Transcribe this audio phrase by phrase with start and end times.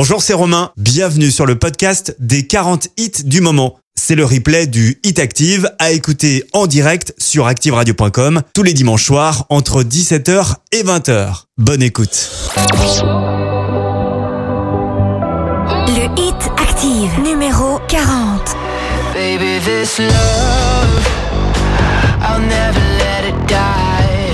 [0.00, 0.70] Bonjour, c'est Romain.
[0.76, 3.80] Bienvenue sur le podcast des 40 hits du moment.
[3.96, 9.04] C'est le replay du Hit Active à écouter en direct sur activeradio.com tous les dimanches
[9.04, 11.46] soirs entre 17h et 20h.
[11.56, 12.30] Bonne écoute.
[15.88, 18.56] Le Hit Active numéro 40.
[19.14, 21.08] Baby, this love,
[22.22, 24.30] I'll never let it die.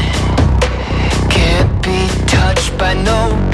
[1.31, 3.54] Can't be touched by no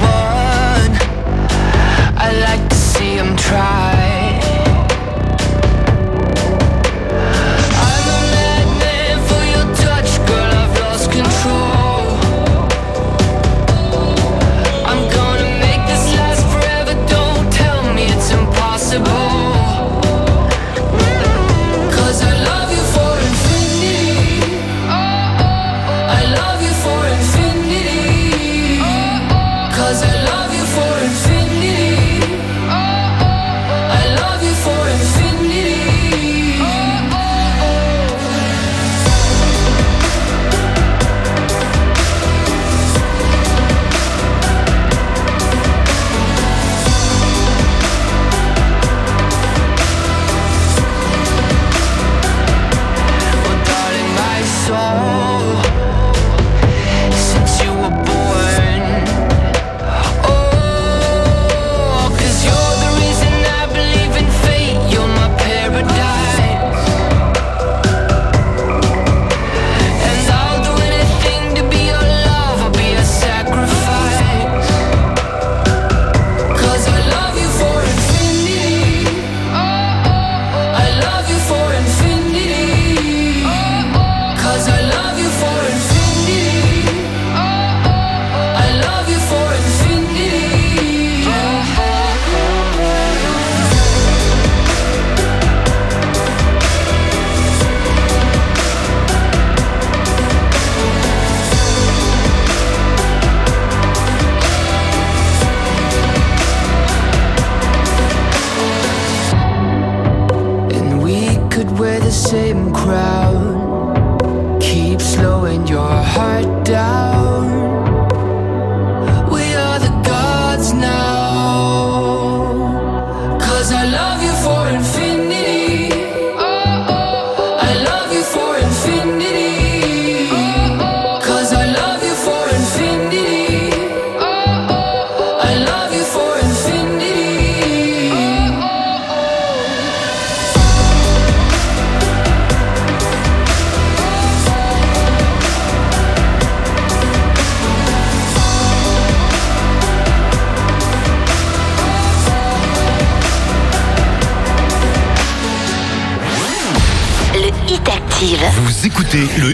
[2.31, 4.00] I like to see them try.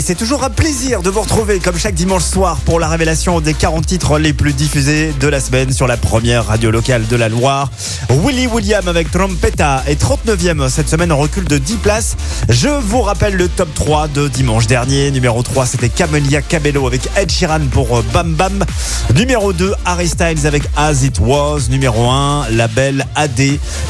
[0.00, 3.40] Et c'est toujours un plaisir de vous retrouver comme chaque dimanche soir pour la révélation
[3.40, 7.14] des 40 titres les plus diffusés de la semaine sur la première radio locale de
[7.14, 7.70] la Loire.
[8.10, 12.16] Willy William avec Trompetta est 39e cette semaine en recul de 10 places.
[12.48, 15.12] Je vous rappelle le top 3 de dimanche dernier.
[15.12, 18.64] Numéro 3 c'était Camelia Cabello avec Ed Sheeran pour euh, Bam Bam.
[19.14, 21.68] Numéro 2 Harry Styles avec As It Was.
[21.70, 23.40] Numéro 1 la belle AD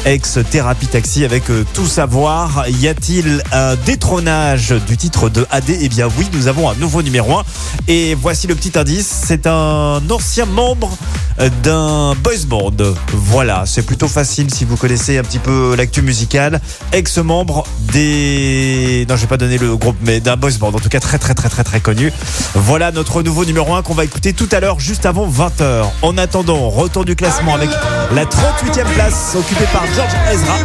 [0.05, 2.65] ex Thérapie Taxi avec euh, Tout Savoir.
[2.69, 6.90] Y a-t-il un détrônage du titre de AD Eh bien oui, nous avons un nouveau
[6.99, 7.43] numéro 1.
[7.87, 9.23] Et voici le petit indice.
[9.27, 10.89] C'est un ancien membre
[11.39, 12.71] euh, d'un boys band.
[13.13, 16.59] Voilà, c'est plutôt facile si vous connaissez un petit peu l'actu musicale.
[16.91, 19.05] Ex-membre des...
[19.07, 20.69] Non, je vais pas donner le groupe, mais d'un boys band.
[20.69, 22.11] En tout cas, très très très très très connu.
[22.55, 25.85] Voilà notre nouveau numéro 1 qu'on va écouter tout à l'heure, juste avant 20h.
[26.01, 27.69] En attendant, retour du classement avec
[28.13, 30.57] la 38e place occupée par George Ezra.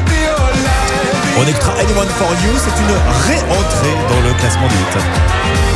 [1.39, 2.97] On écoutera Anyone for You, c'est une
[3.29, 5.76] réentrée dans le classement des hits.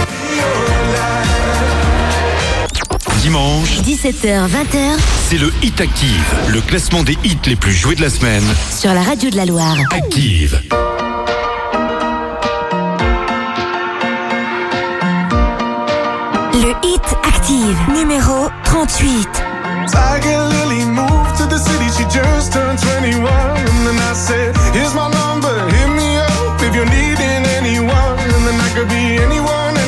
[3.21, 4.97] Dimanche, 17h, 20h
[5.29, 8.43] c'est le Hit Active, le classement des hits les plus joués de la semaine.
[8.75, 9.77] sur la radio de la Loire.
[9.93, 10.61] Active.
[16.55, 19.29] Le Hit Active, numéro 38.
[19.87, 23.25] Tiger Lily moved to the city, she just turned 21.
[23.25, 28.19] And then I said, Here's my number, hit me up if you're needing anyone.
[28.19, 29.80] And then I could be anyone, anyone,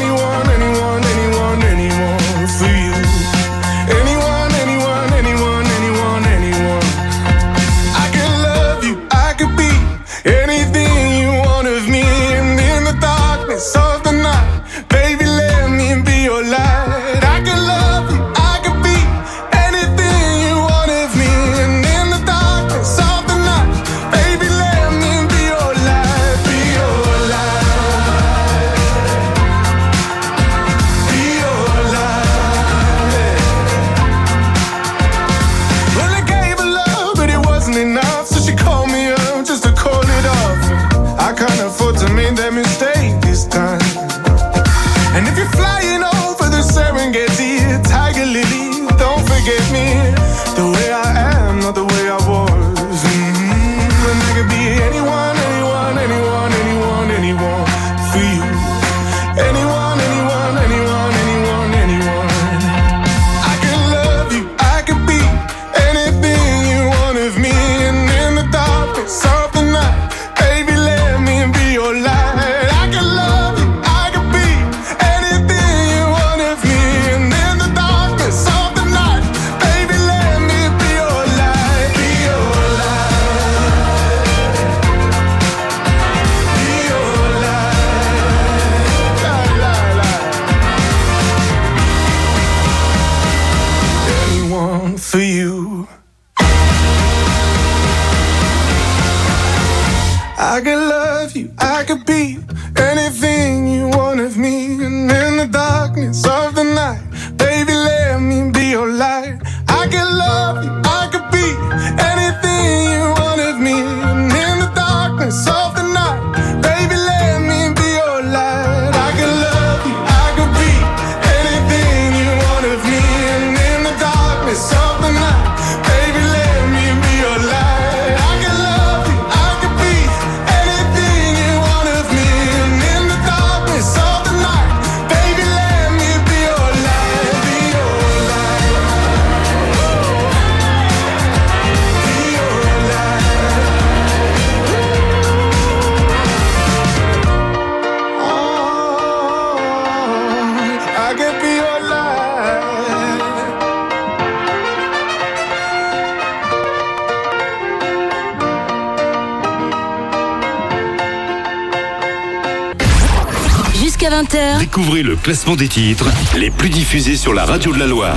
[164.75, 168.17] Découvrez le classement des titres les plus diffusés sur la radio de la Loire.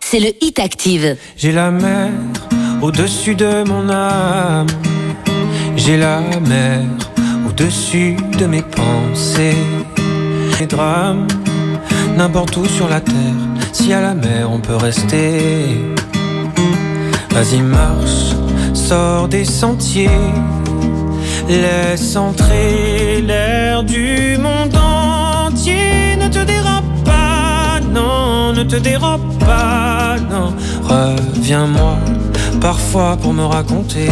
[0.00, 1.16] c'est le Hit Active.
[1.36, 2.10] J'ai la mer
[2.80, 4.66] au-dessus de mon âme.
[5.76, 6.80] J'ai la mer
[7.48, 9.54] au-dessus de mes pensées.
[10.58, 11.28] Les drames,
[12.16, 13.14] n'importe où sur la terre.
[13.72, 15.78] Si à la mer on peut rester.
[17.30, 18.34] Vas-y, marche,
[18.74, 20.10] sors des sentiers.
[21.48, 24.81] Laisse entrer l'air du monde
[28.62, 30.52] ne te dérobe pas, non.
[30.84, 31.96] Reviens-moi
[32.60, 34.08] parfois pour me raconter.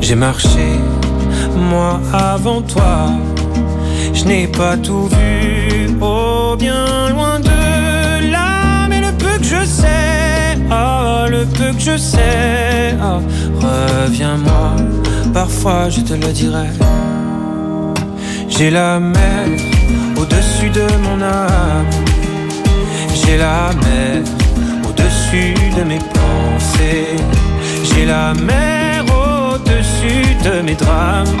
[0.00, 0.68] J'ai marché,
[1.56, 3.10] moi avant toi.
[4.14, 9.64] Je n'ai pas tout vu, oh bien loin de là, mais le peu que je
[9.64, 13.18] sais, ah le peu que je sais, ah
[13.60, 14.76] reviens-moi,
[15.34, 16.68] parfois je te le dirai.
[18.48, 19.48] J'ai la mer
[20.16, 21.86] au-dessus de mon âme,
[23.24, 24.22] j'ai la mer
[24.88, 27.16] au-dessus de mes pensées,
[27.84, 31.36] j'ai la mer au-dessus de mes drames.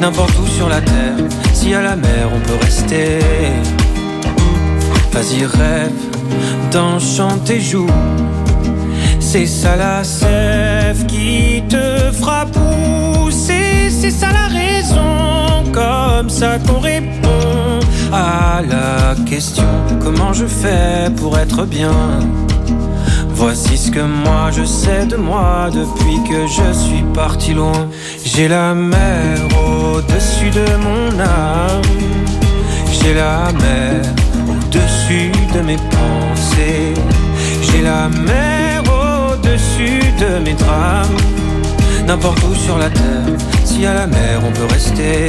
[0.00, 1.16] N'importe où sur la terre,
[1.52, 3.18] si à la mer on peut rester.
[5.12, 5.92] Vas-y, rêve,
[6.72, 7.90] danse, chante et joue.
[9.20, 13.90] C'est ça la sève qui te fera pousser.
[13.90, 17.83] C'est ça la raison, comme ça qu'on répond
[18.14, 19.64] à la question
[20.02, 22.20] comment je fais pour être bien?
[23.30, 27.88] Voici ce que moi je sais de moi depuis que je suis parti loin.
[28.24, 31.82] J'ai la mer au-dessus de mon âme.
[32.92, 34.02] J'ai la mer
[34.48, 36.94] au-dessus de mes pensées.
[37.62, 41.18] J'ai la mer au-dessus de mes drames.
[42.06, 45.28] N'importe où sur la terre, si à la mer on peut rester.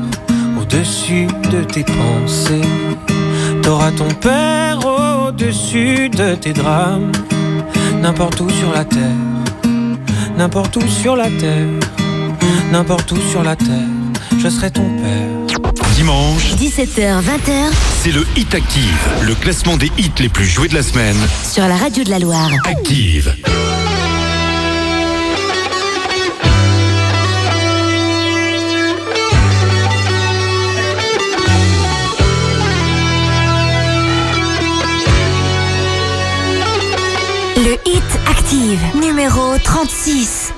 [0.73, 2.61] au-dessus de tes pensées.
[3.61, 7.11] T'auras ton père au-dessus de tes drames.
[8.01, 9.01] N'importe où sur la terre.
[10.37, 11.67] N'importe où sur la terre.
[12.71, 13.67] N'importe où sur la terre.
[14.39, 15.81] Je serai ton père.
[15.95, 20.73] Dimanche, 17h, 20h c'est le Hit Active, le classement des hits les plus joués de
[20.73, 21.17] la semaine.
[21.43, 22.49] sur la radio de la Loire.
[22.65, 23.35] Active.
[38.95, 40.50] Numéro 36.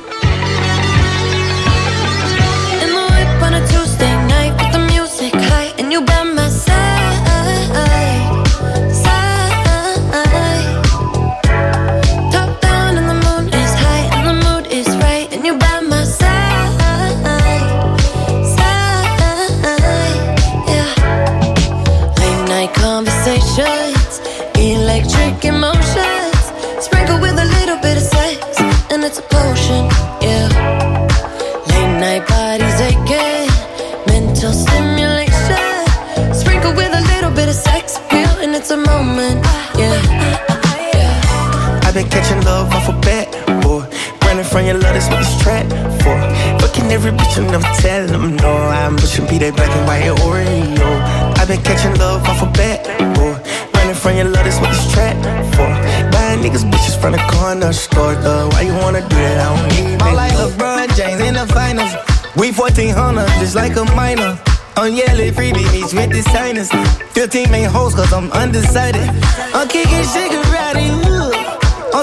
[42.34, 43.30] Catching love off a bat,
[43.62, 43.86] boy.
[44.26, 45.70] Running from your love, that's what this trap
[46.02, 46.18] for.
[46.66, 48.50] Fucking every bitch and never tell them no.
[48.74, 51.38] I'm pushing be that black and white Oreo.
[51.38, 53.38] I've been catching love off a bat, boy.
[53.78, 55.14] Running from your love, that's what this trap
[55.54, 55.70] for.
[56.10, 58.50] Buying niggas bitches from the corner store, though.
[58.50, 59.38] Why you wanna do that?
[59.38, 61.94] I don't need I'm like LeBron James in the finals.
[62.34, 64.42] We 1400, just like a minor.
[64.76, 66.74] I'm yelling freebie meets with designers.
[67.14, 69.06] 15 main hoes, cause I'm undecided.
[69.54, 71.13] I'm kicking shit karate, ooh.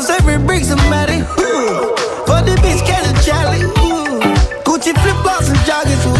[0.01, 1.21] Cause every brick's a matty.
[2.25, 3.65] For the bitch, catch a challenge.
[4.65, 6.17] Gucci flip flops and joggers.
[6.17, 6.20] Ooh.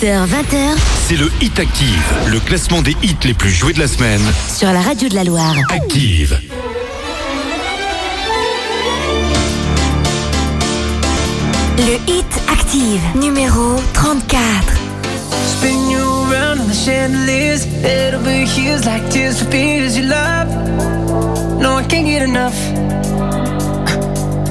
[0.00, 0.78] 18h, 20h.
[1.08, 4.20] C'est le Hit Active, le classement des hits les plus joués de la semaine.
[4.48, 5.54] Sur la radio de la Loire.
[5.70, 6.40] Active.
[11.78, 14.48] Le Hit Active, numéro 34.
[15.46, 15.98] Spin you
[16.30, 17.66] around on the chandeliers.
[17.84, 20.48] It'll be hues like tears for peers you love.
[21.60, 22.56] No, I can't get enough.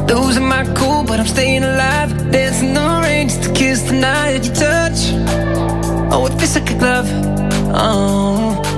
[0.10, 2.30] Losing my cool, but I'm staying alive.
[2.32, 5.09] Dancing the rain just to kiss the night that you touch.
[6.12, 7.08] Oh, it feels like a glove.
[7.74, 8.69] Oh.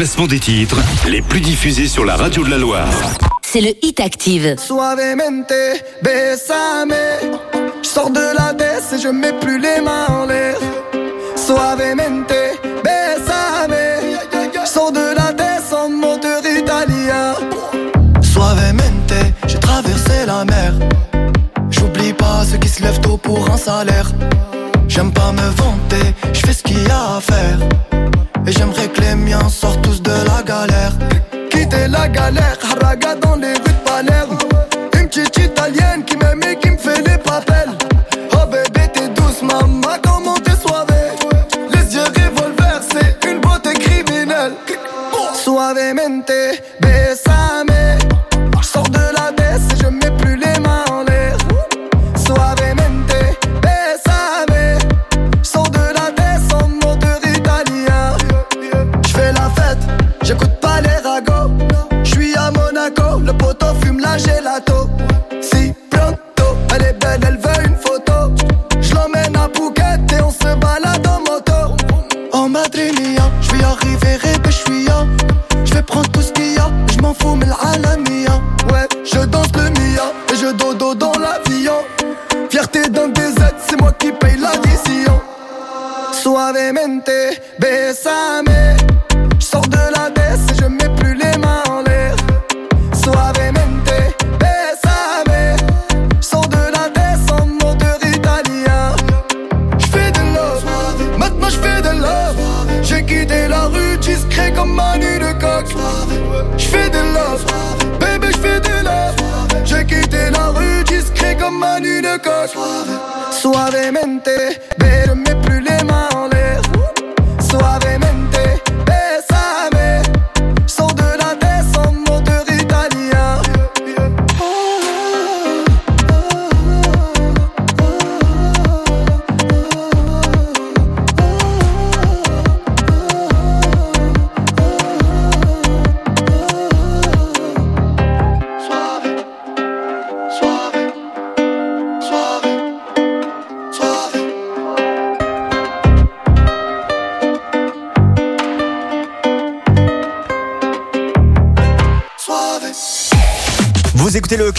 [0.00, 0.78] Classement des titres
[1.10, 2.88] les plus diffusés sur la radio de la Loire.
[3.42, 4.56] C'est le Hit Active.
[4.58, 5.52] Suavemente,
[6.02, 6.94] besame.
[7.82, 10.56] Je sors de la baisse et je mets plus les mains en l'air.
[11.36, 12.32] Suavemente,
[12.82, 13.76] besame.
[14.54, 17.34] Je sors de la baisse en moteur italien.
[18.22, 19.12] Suavemente,
[19.48, 20.72] j'ai traversé la mer.
[21.68, 24.10] J'oublie pas ceux qui se lèvent tôt pour un salaire.
[24.88, 26.09] J'aime pas me vanter,
[32.00, 33.19] Quitter la galère,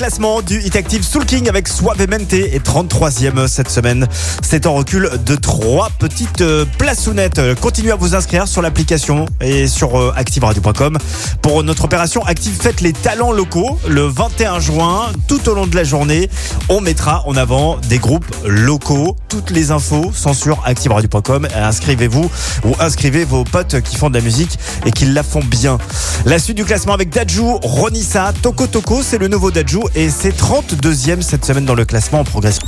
[0.01, 4.07] classement du Hit Active Soul King avec Suavemente et 33e cette semaine.
[4.41, 7.39] C'est en recul de trois petites euh, plaçounettes.
[7.61, 10.97] Continuez à vous inscrire sur l'application et sur euh, activeradio.com
[11.43, 13.77] pour notre opération Active Fête les talents locaux.
[13.87, 16.31] Le 21 juin, tout au long de la journée,
[16.69, 19.15] on mettra en avant des groupes locaux.
[19.29, 21.47] Toutes les infos sont sur activeradio.com.
[21.55, 22.27] Inscrivez-vous
[22.65, 25.77] ou inscrivez vos potes qui font de la musique et qui la font bien.
[26.25, 30.35] La suite du classement avec Dajou, Ronissa, Toko Toko, c'est le nouveau Dajou et c'est
[30.35, 32.65] 32e cette semaine dans le classement en progression.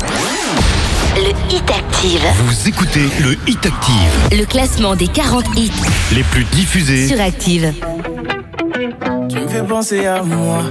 [1.15, 2.21] Le Hit Active.
[2.45, 5.71] Vous écoutez le Hit Active, Le classement des 40 hits
[6.13, 7.73] les plus diffusés sur Active.
[9.29, 10.63] Tu me fais penser à moi.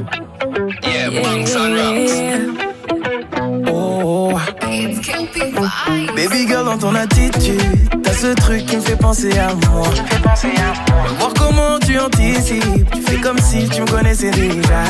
[3.69, 4.33] Oh.
[6.17, 7.61] Baby girl dans ton attitude
[8.03, 9.89] T'as ce truc qui me fait penser à moi
[11.19, 14.85] Voir comment tu anticipes Tu fais comme si tu me connaissais déjà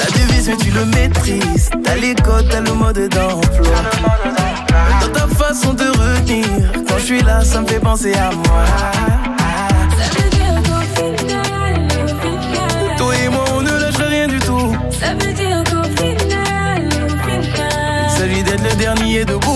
[0.00, 3.76] T'as du vice mais tu le maîtrises T'as les codes, t'as le mode d'emploi
[5.02, 6.46] Dans ta façon de retenir
[6.88, 8.64] Quand je suis là ça me fait penser à moi
[12.96, 16.88] Toi et moi on ne lâche rien du tout Ça veut dire qu'au final,
[17.26, 18.10] final.
[18.16, 19.49] S'agit d'être le dernier debout.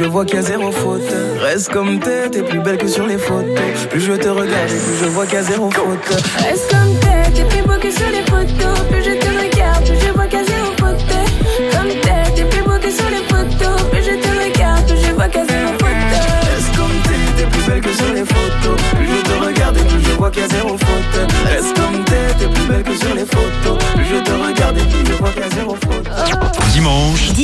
[0.00, 1.12] Je vois qu'il y a zéro faute.
[1.40, 3.54] Reste comme t'es, t'es plus belle que sur les photos.
[3.90, 6.22] Plus je te regarde, plus je vois qu'il y a zéro faute.
[6.38, 8.80] Reste comme t'es, t'es plus beau que sur les photos.
[8.88, 11.04] Plus je te regarde, plus je vois qu'à zéro faute.
[11.72, 13.82] Comme t'es, t'es plus beau que sur les photos.
[13.90, 16.12] Plus je te regarde, plus je vois qu'à zéro faute.
[16.50, 18.76] Reste comme t'es, t'es plus belle que sur les photos.
[18.96, 21.39] Plus je te regarde, plus je vois qu'il y a zéro faute.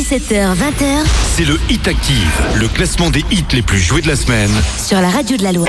[0.07, 4.53] 17h-20h, c'est le Hit Active, le classement des hits les plus joués de la semaine.
[4.79, 5.67] Sur la radio de la loi.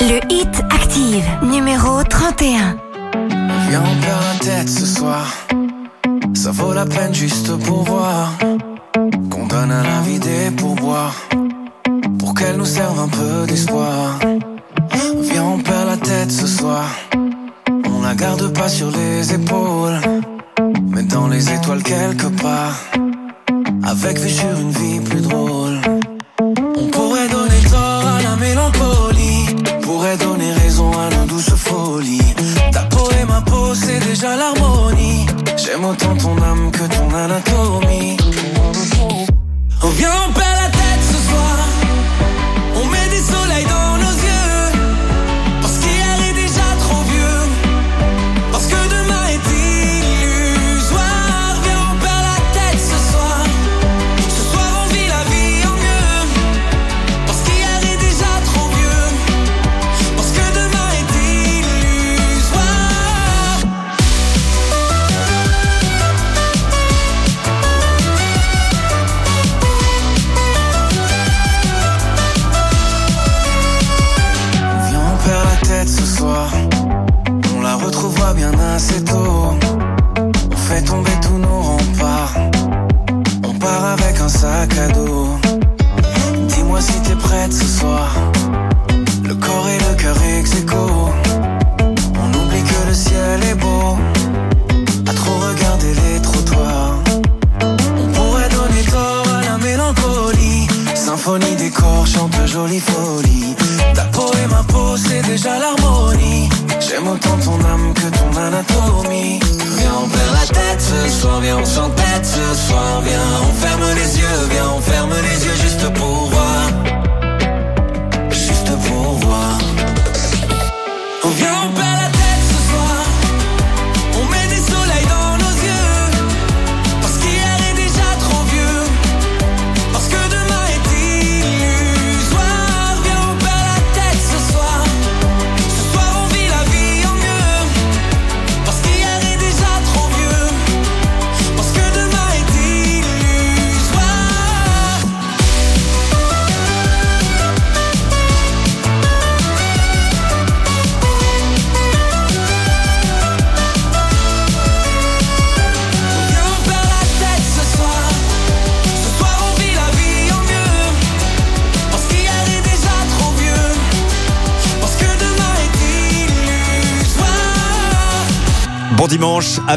[0.00, 2.79] Le Hit Active, numéro 31.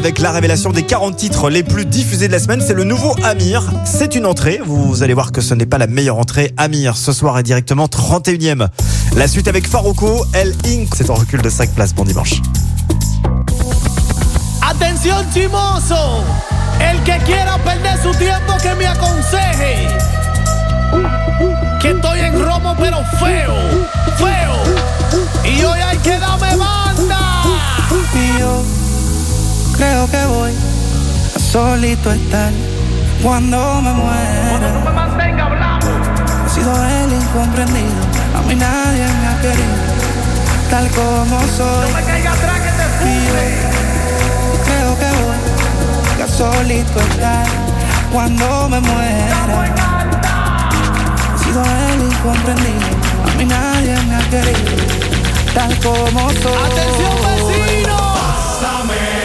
[0.04, 3.16] Avec la révélation des 40 titres les plus diffusés de la semaine, c'est le nouveau
[3.24, 3.62] Amir.
[3.86, 6.52] C'est une entrée, vous allez voir que ce n'est pas la meilleure entrée.
[6.58, 8.68] Amir, ce soir est directement 31ème.
[9.16, 10.94] La suite avec Farouko, El Inc.
[10.94, 12.42] C'est en recul de 5 places, bon dimanche.
[14.60, 16.22] Atención chimoso,
[16.80, 19.88] el que quiera perder su tiempo que me aconseje.
[21.80, 23.54] Que estoy en romo pero feo,
[24.18, 25.50] feo.
[25.50, 26.74] Y hoy hay que darme banda.
[29.76, 30.52] Creo que voy
[31.34, 32.52] a solito estar
[33.22, 34.84] cuando me muera.
[36.46, 38.02] He sido el incomprendido,
[38.36, 39.76] a mí nadie me ha querido,
[40.70, 41.90] tal como soy.
[43.02, 43.40] Y yo
[44.64, 47.46] creo que voy a solito estar
[48.12, 49.36] cuando me muera.
[51.34, 52.86] He sido el incomprendido,
[53.24, 54.76] a mí nadie me ha querido,
[55.54, 56.70] tal como soy.
[56.70, 57.96] Atención vecino.
[58.14, 59.23] Pásame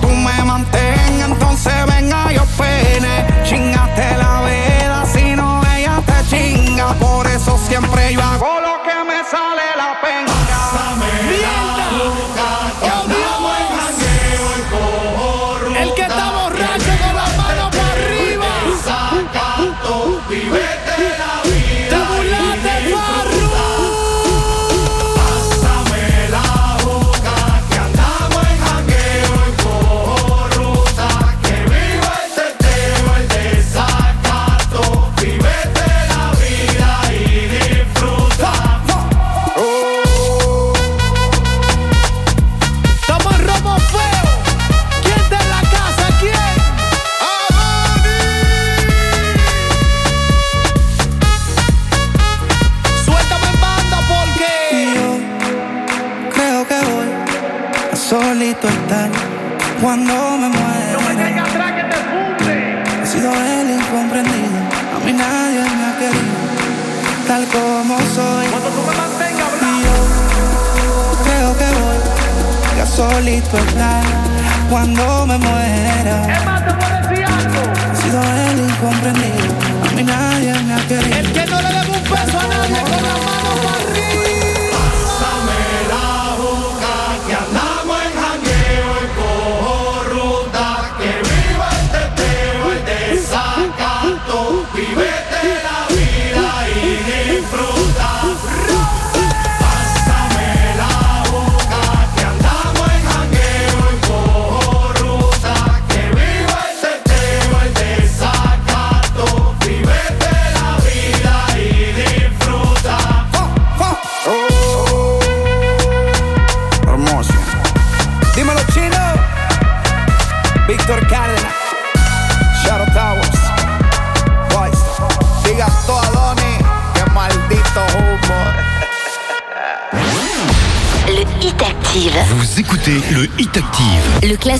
[0.00, 0.71] tú me mantienes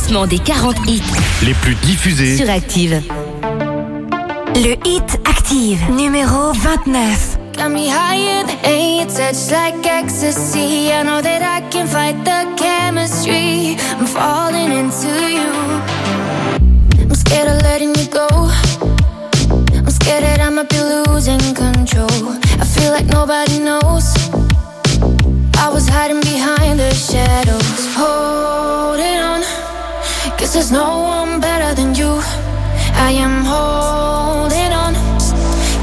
[0.03, 1.03] classement des 40 hits
[1.45, 2.37] les plus diffusés.
[2.37, 3.01] sur Active.
[4.57, 7.39] Le Hit Active, numéro 29.
[7.57, 10.91] Got me higher than a touch like ecstasy.
[10.91, 13.77] I know that I can fight the chemistry.
[13.99, 15.47] I'm falling into you.
[17.01, 18.29] I'm scared of letting you go.
[19.77, 22.37] I'm scared that I might be losing control.
[22.61, 24.15] I feel like nobody knows.
[25.59, 28.82] I was hiding behind the shadows, on.
[30.53, 32.21] Guess there's no one better than you.
[33.09, 34.93] I am holding on.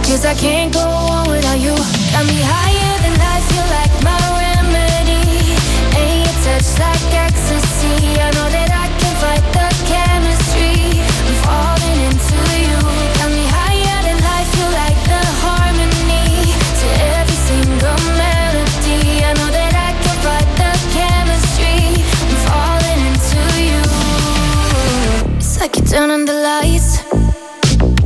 [0.06, 1.74] Cause I can't go on without you.
[2.14, 5.58] Got me higher than life, feel like my remedy.
[5.98, 8.22] And your touch like ecstasy.
[8.22, 8.69] I know that
[25.90, 27.02] turn on the lights.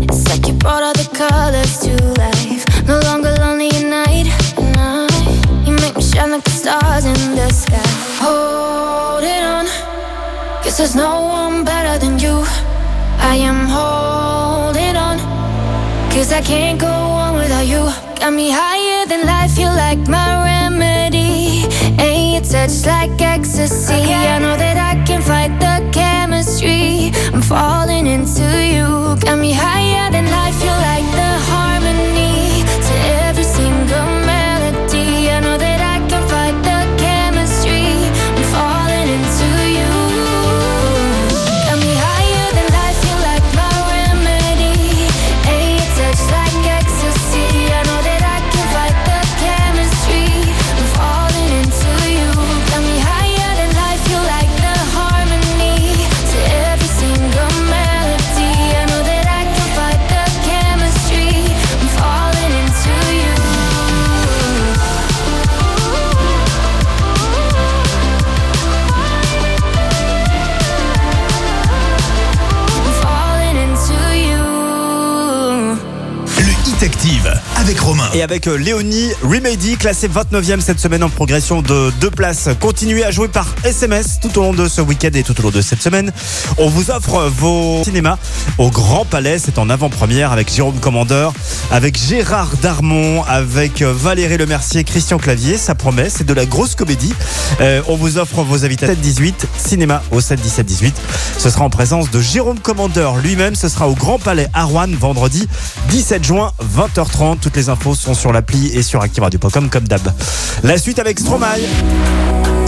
[0.07, 1.91] It's like you brought all the colors to
[2.23, 2.63] life.
[2.87, 4.27] No longer lonely at night.
[5.67, 7.83] You make me shine like the stars in the sky.
[8.23, 9.65] Holding on.
[10.63, 12.45] Guess there's no one better than you.
[13.19, 15.17] I am holding on.
[16.13, 17.83] Cause I can't go on without you.
[18.19, 21.67] Got me higher than life, feel like my remedy.
[21.99, 23.93] And your touch like ecstasy.
[23.93, 25.91] I know that I can fight the
[26.43, 27.11] chemistry.
[27.33, 29.15] I'm falling into you.
[29.19, 31.22] Got me higher than life, feel like
[78.15, 82.47] Et avec euh, Léonie Remedy, classé 29e cette semaine en progression de deux places.
[82.59, 85.49] Continuez à jouer par SMS tout au long de ce week-end et tout au long
[85.49, 86.11] de cette semaine.
[86.59, 88.19] On vous offre vos cinémas
[88.59, 89.39] au Grand Palais.
[89.39, 91.33] C'est en avant-première avec Jérôme Commandeur,
[91.71, 95.57] avec Gérard Darmon, avec euh, Valérie Lemercier, Christian Clavier.
[95.57, 97.15] Ça promet, c'est de la grosse comédie.
[97.61, 100.91] Euh, on vous offre vos invitations 7-18, cinéma au 7-17-18.
[101.39, 103.55] Ce sera en présence de Jérôme Commandeur lui-même.
[103.55, 105.47] Ce sera au Grand Palais à Rouen vendredi
[105.89, 107.39] 17 juin 20h30.
[107.39, 110.01] Toutes les infos sur l'appli et sur activeradio.com comme d'hab.
[110.63, 111.61] La suite avec Stromae.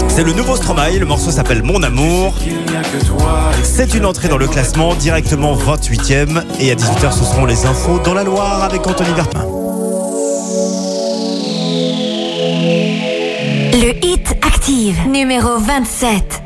[0.08, 2.34] C'est le nouveau Stromae, le morceau s'appelle Mon Amour.
[3.62, 6.42] C'est une entrée dans le classement, directement 28e.
[6.58, 9.44] Et à 18h, ce seront les infos dans la Loire avec Anthony Verpin.
[13.74, 16.45] Le Hit Active, numéro 27.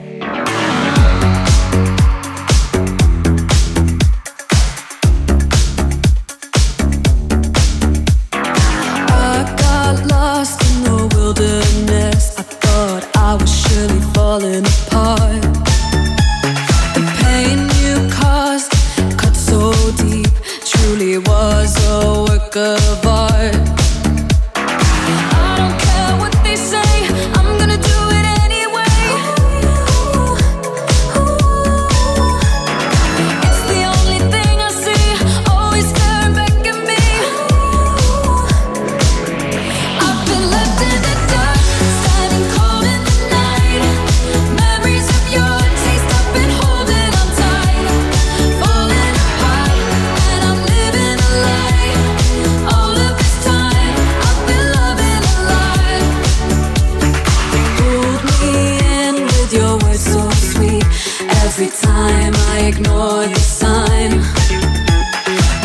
[62.01, 64.13] Time I ignore the sign.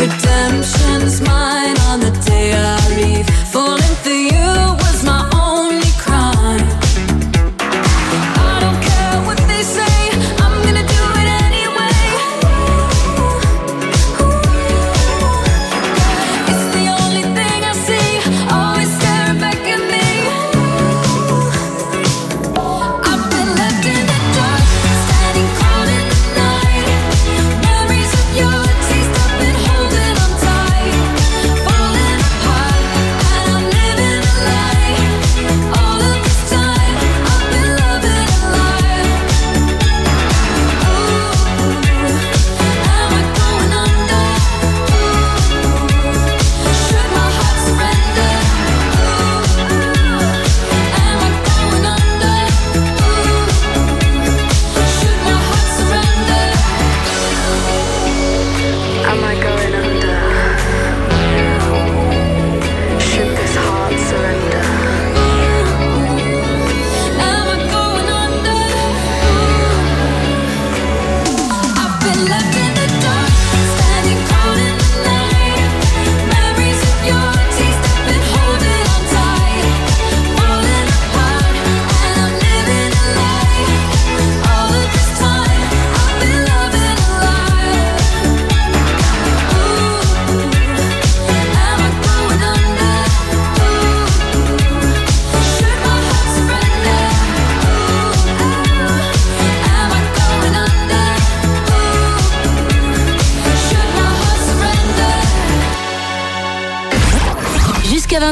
[0.01, 2.84] Redemption's mine on the day I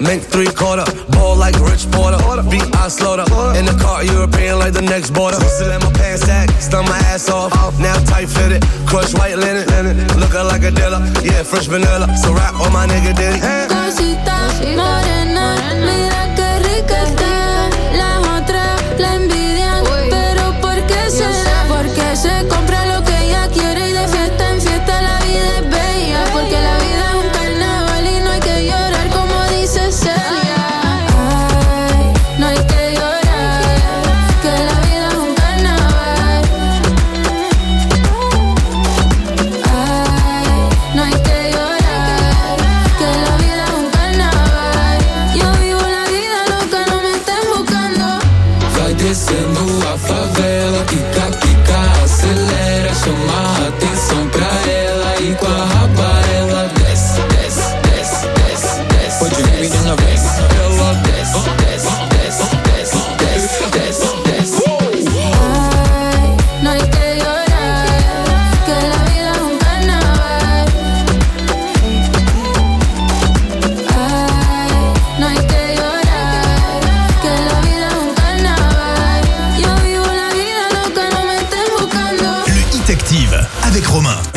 [0.00, 2.18] Make three quarter, ball like Rich Porter.
[2.50, 3.24] Beat I slaughter.
[3.58, 5.38] In the car, European like the next border.
[5.40, 7.52] Still in my pants sack, stun my ass off.
[7.78, 9.66] Now tight fitted, crush white linen.
[10.18, 12.08] Looking like a dealer, yeah, fresh vanilla.
[12.16, 13.40] So rap on my nigga Diddy.
[13.68, 14.38] Cosita
[14.74, 17.70] morena, mira que rica está.
[17.94, 21.66] la otra, la envidian, pero ¿por qué será?
[21.68, 22.48] Porque se
[49.54, 54.23] Invadindo a favela, pica, pica, acelera, chama a atenção.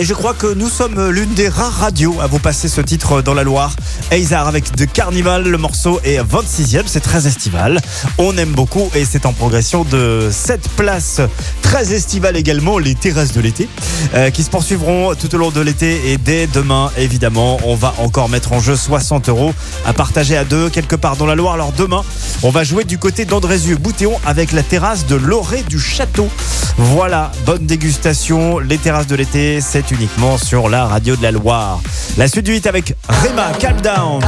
[0.07, 3.33] je crois que nous sommes l'une des rares radios à vous passer ce titre dans
[3.33, 3.75] la Loire.
[4.09, 7.81] Aizar avec de Carnival, le morceau est 26e, c'est très estival.
[8.17, 11.19] On aime beaucoup et c'est en progression de 7 places
[11.67, 13.67] très estivale également, les terrasses de l'été,
[14.13, 17.59] euh, qui se poursuivront tout au long de l'été et dès demain, évidemment.
[17.65, 19.53] On va encore mettre en jeu 60 euros
[19.85, 21.55] à partager à deux quelque part dans la Loire.
[21.55, 22.03] Alors demain,
[22.41, 26.29] on va jouer du côté d'Andrézieux, Boutéon, avec la terrasse de l'Orée du Château.
[26.77, 28.59] Voilà, bonne dégustation.
[28.59, 31.81] Les terrasses de l'été, c'est uniquement sur la radio de la Loire.
[32.17, 34.21] La suite du hit avec Rema, Calm Down.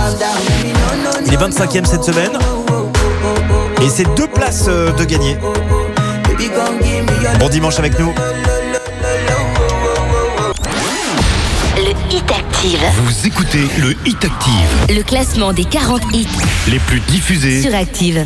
[1.25, 2.37] Il est 25e cette semaine.
[3.81, 5.37] Et c'est deux places euh, de gagner.
[7.39, 8.13] Bon dimanche avec nous.
[11.75, 12.79] Le Hit Active.
[13.03, 14.95] Vous écoutez le Hit Active.
[14.95, 16.27] Le classement des 40 hits
[16.69, 18.25] les plus diffusés sur Active.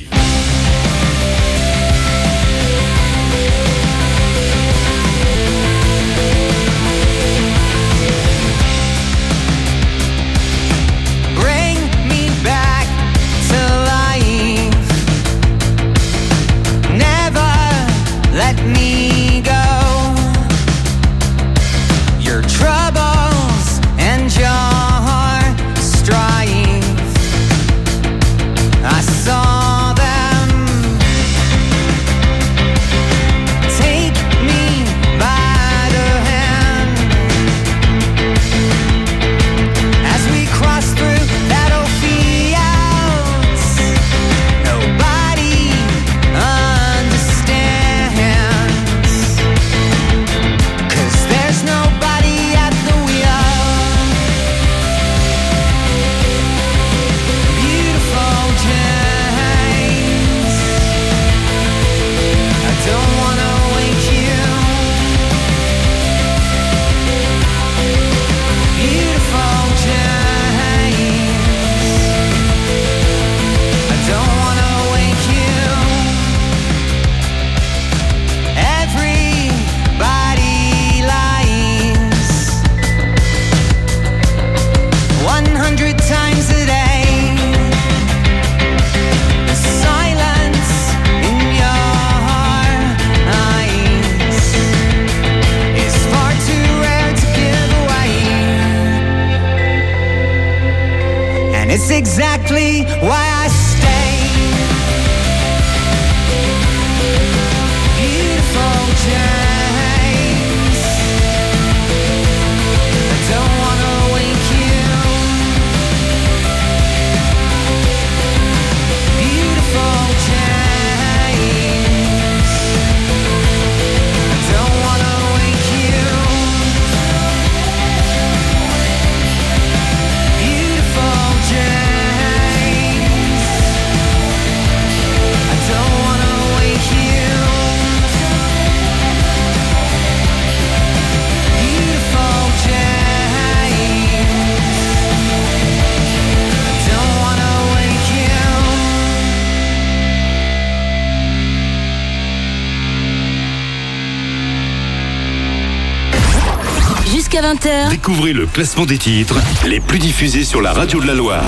[158.11, 161.45] Découvrez le classement des titres les plus diffusés sur la radio de la Loire.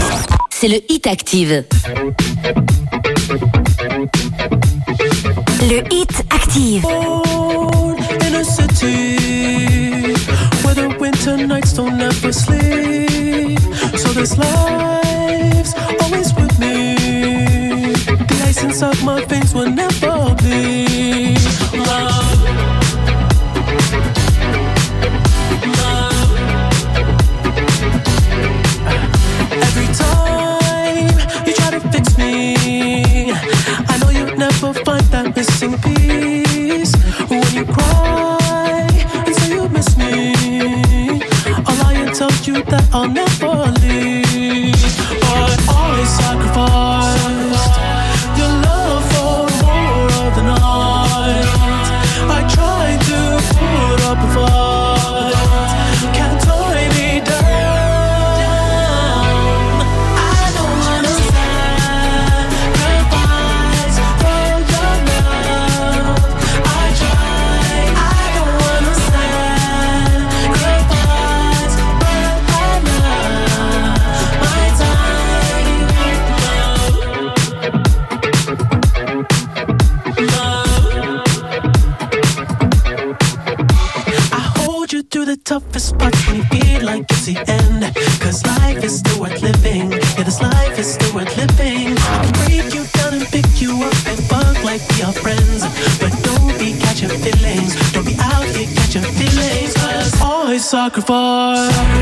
[0.49, 1.65] C'est le Hit Active.
[5.59, 6.85] Le Hit Active.
[6.85, 7.21] Oh,
[7.67, 10.13] Born in a city
[10.63, 13.59] where the winter nights don't ever sleep.
[13.97, 16.95] So this life's always with me.
[18.05, 21.35] The ice inside my veins will never be.
[21.77, 22.22] Love.
[35.43, 36.95] missing piece.
[37.27, 38.87] When you cry
[39.25, 41.21] and say you miss me,
[41.67, 43.42] all I told you that I'll never.
[100.83, 101.92] Sacrifice,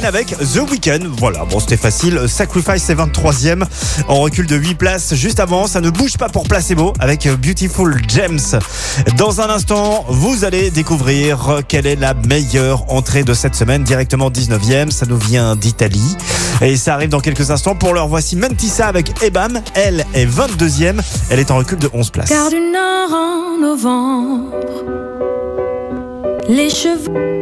[0.00, 1.00] avec The Weeknd.
[1.18, 2.22] Voilà, bon, c'était facile.
[2.26, 3.62] Sacrifice est 23e.
[4.08, 5.14] En recul de 8 places.
[5.14, 8.58] Juste avant, ça ne bouge pas pour Placebo avec Beautiful Gems.
[9.18, 13.84] Dans un instant, vous allez découvrir quelle est la meilleure entrée de cette semaine.
[13.84, 14.90] Directement 19e.
[14.90, 16.16] Ça nous vient d'Italie.
[16.62, 17.74] Et ça arrive dans quelques instants.
[17.74, 19.60] Pour l'heure, voici Mentissa avec Ebam.
[19.74, 21.00] Elle est 22e.
[21.28, 22.30] Elle est en recul de 11 places.
[22.30, 24.56] Car du nord en novembre,
[26.48, 27.41] les cheveux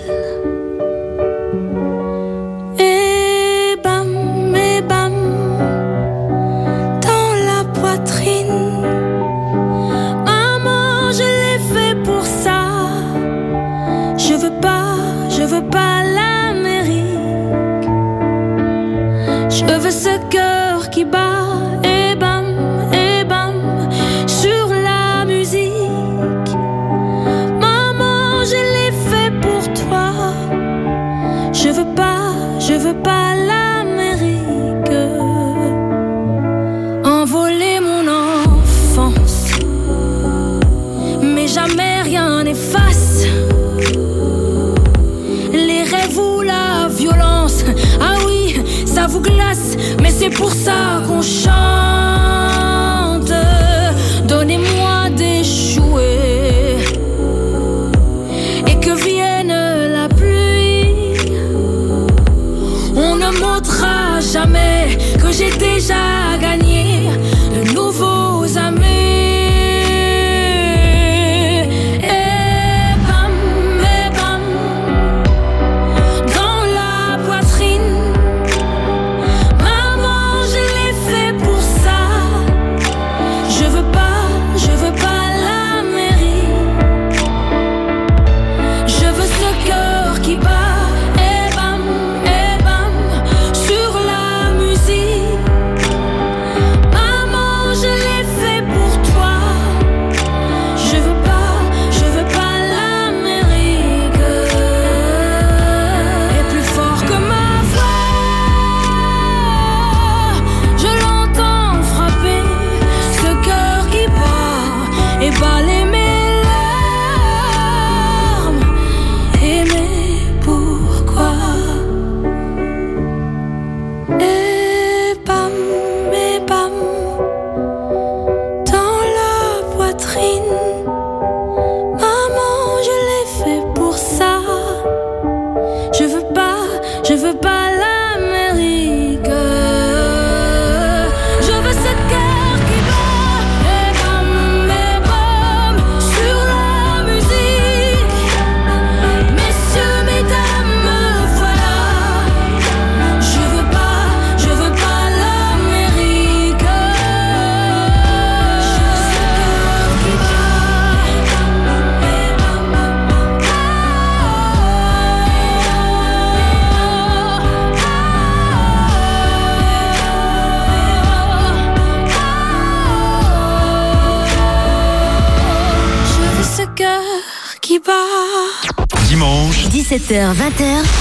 [14.31, 14.95] Je veux pas,
[15.29, 15.90] je veux pas
[50.51, 51.80] pour ça qu'on chante.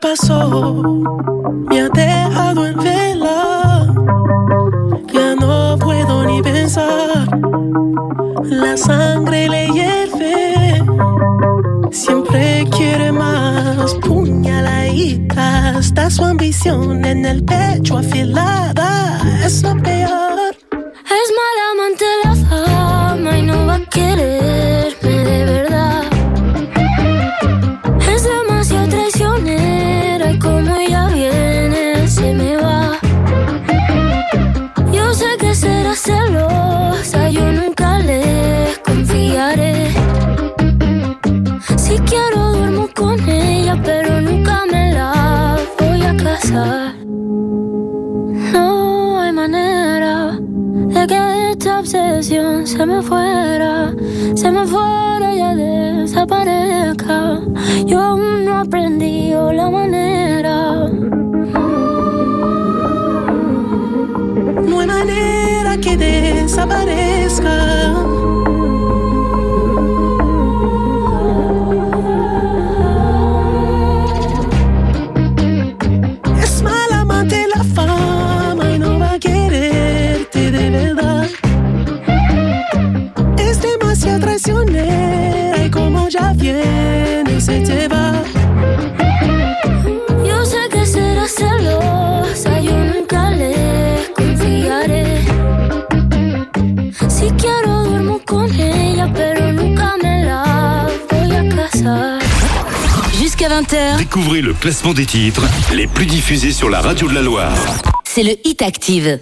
[0.00, 0.82] pasó
[1.68, 3.86] me ha dejado en vela.
[5.12, 7.28] Ya no puedo ni pensar.
[8.44, 10.82] La sangre le hierve.
[11.90, 13.94] Siempre quiere más.
[13.96, 15.78] Puñaladita.
[15.78, 19.20] Está su ambición en el pecho afilada.
[19.44, 20.09] Es lo peor.
[52.80, 53.94] se me fuera,
[54.34, 57.42] se me fuera ya desaparezca.
[57.84, 60.88] Yo aún no aprendí la manera.
[64.66, 67.99] No hay manera que desaparezca.
[104.12, 107.54] Découvrez le classement des titres les plus diffusés sur la radio de la Loire.
[108.02, 109.20] C'est le Hit Active.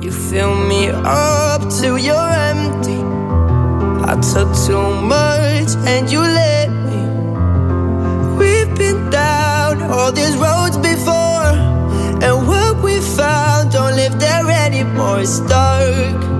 [0.00, 3.04] You fill me up till you're empty.
[4.08, 7.02] I took too much and you let me.
[8.38, 11.52] We've been down all these roads before.
[12.22, 15.20] And what we found don't live there anymore.
[15.20, 16.39] It's dark.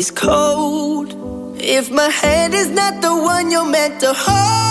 [0.00, 1.14] It's cold
[1.58, 4.69] if my head is not the one you're meant to hold.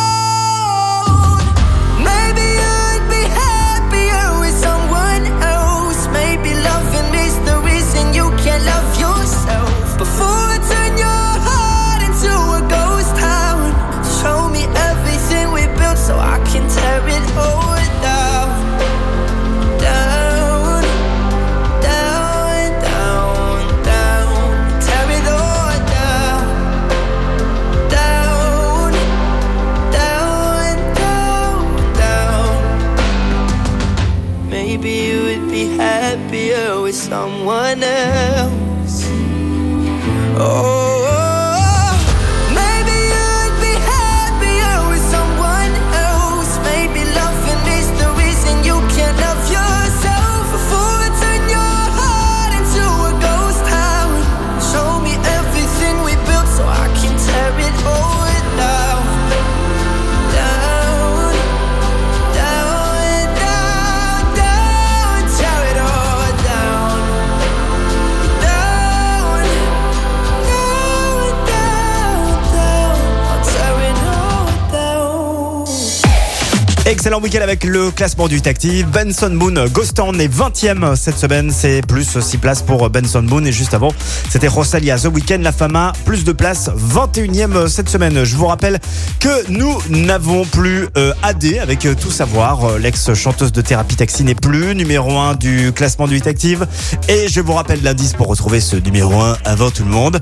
[77.10, 78.86] Excellent week-end avec le classement du Hit Active.
[78.86, 81.50] Benson Moon, Ghost Town est 20ème cette semaine.
[81.50, 83.44] C'est plus 6 places pour Benson Moon.
[83.46, 83.92] Et juste avant,
[84.30, 84.96] c'était Rosalia.
[85.00, 88.24] The Weekend, La Fama, plus de places, 21ème cette semaine.
[88.24, 88.78] Je vous rappelle
[89.20, 92.64] que nous n'avons plus euh, AD avec euh, Tout Savoir.
[92.66, 96.68] Euh, L'ex-chanteuse de Thérapie Taxi n'est plus numéro 1 du classement du Hit Active.
[97.08, 100.22] Et je vous rappelle l'indice pour retrouver ce numéro 1 avant tout le monde.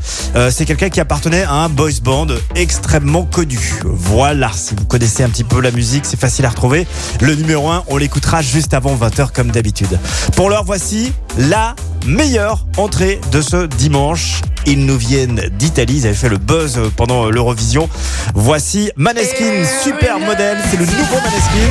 [0.52, 3.60] C'est quelqu'un qui appartenait à un boys band extrêmement connu.
[3.84, 6.77] Voilà, si vous connaissez un petit peu la musique, c'est facile à retrouver
[7.22, 7.86] le numéro 1.
[7.88, 9.98] On l'écoutera juste avant 20h comme d'habitude.
[10.36, 11.76] Pour l'heure, voici la
[12.06, 14.42] meilleure entrée de ce dimanche.
[14.66, 17.90] Ils nous viennent d'Italie, ils avaient fait le buzz pendant l'Eurovision.
[18.36, 21.68] Voici Maneskin, super modèle, c'est le nouveau Maneskin.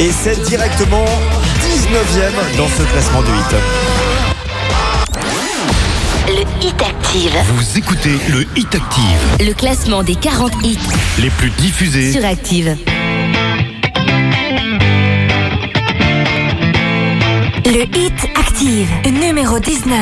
[0.00, 3.93] Et c'est directement 19ème dans ce classement de 8.
[6.60, 7.32] Hit Active.
[7.54, 10.78] Vous écoutez le Hit Active, Le classement des 40 hits
[11.18, 12.12] les plus diffusés.
[12.12, 12.76] sur Active.
[17.66, 20.00] Le Hit Active, numéro 19.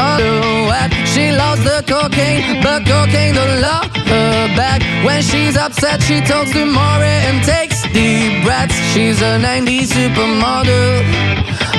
[0.00, 0.90] Oh, what?
[1.12, 4.80] She loves the cocaine, but cocaine don't love her back.
[5.04, 8.74] When she's upset, she talks to Maury and takes deep breaths.
[8.94, 11.02] She's a 90s supermodel.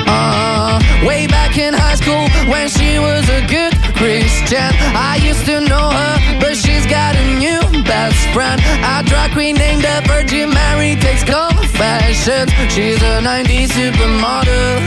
[0.06, 3.69] Uh, way back in high school, when she was a good
[4.00, 8.58] Christian, I used to know her, but she's got a new best friend.
[8.82, 12.50] A drag queen named the Virgin Mary takes confessions.
[12.72, 14.80] She's a 90s supermodel.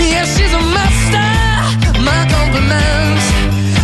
[0.00, 1.28] Yeah, she's a master.
[2.00, 3.26] My compliments.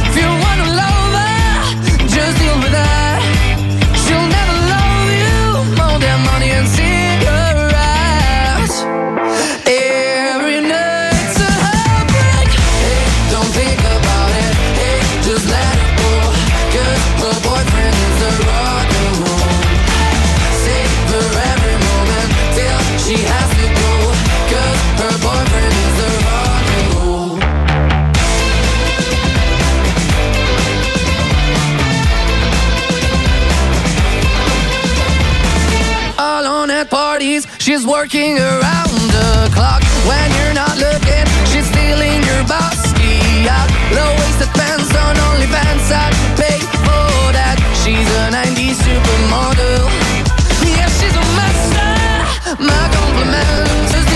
[0.09, 3.04] If you wanna love her, just deal with her.
[37.65, 41.25] She's working around the clock when you're not looking.
[41.49, 43.71] She's stealing your bossy out.
[43.91, 45.89] Low waisted pants on OnlyFans.
[45.89, 47.57] I'd pay for that.
[47.81, 49.89] She's a 90s supermodel.
[50.77, 52.61] Yeah, she's a master.
[52.63, 54.14] My compliments.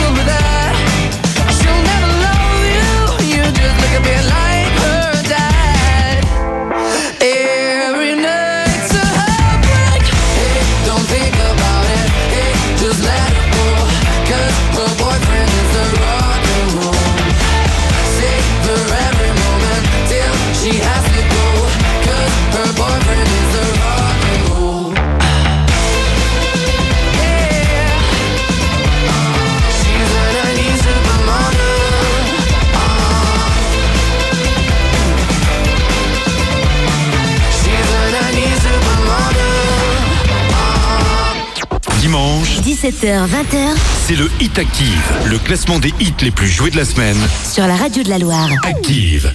[42.78, 43.74] 17h-20h,
[44.06, 47.16] c'est le Hit Active, le classement des hits les plus joués de la semaine.
[47.42, 48.48] Sur la radio de la Loire.
[48.62, 49.32] Active.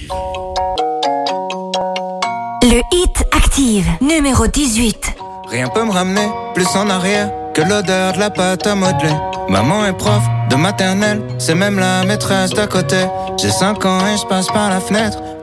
[2.62, 5.16] Le Hit Active, numéro 18.
[5.50, 9.12] Rien peut me ramener plus en arrière que l'odeur de la pâte à modeler.
[9.50, 13.04] Maman est prof de maternelle, c'est même la maîtresse d'à côté.
[13.38, 15.18] J'ai 5 ans et je passe par la fenêtre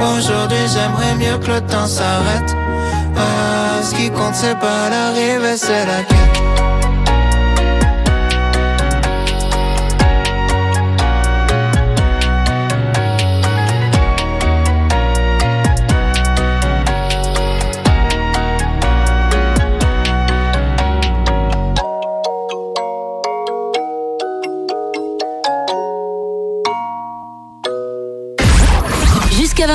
[0.00, 2.56] Aujourd'hui, j'aimerais mieux que le temps s'arrête.
[3.16, 6.79] Ah, ce qui compte, c'est pas l'arrivée, c'est la quête.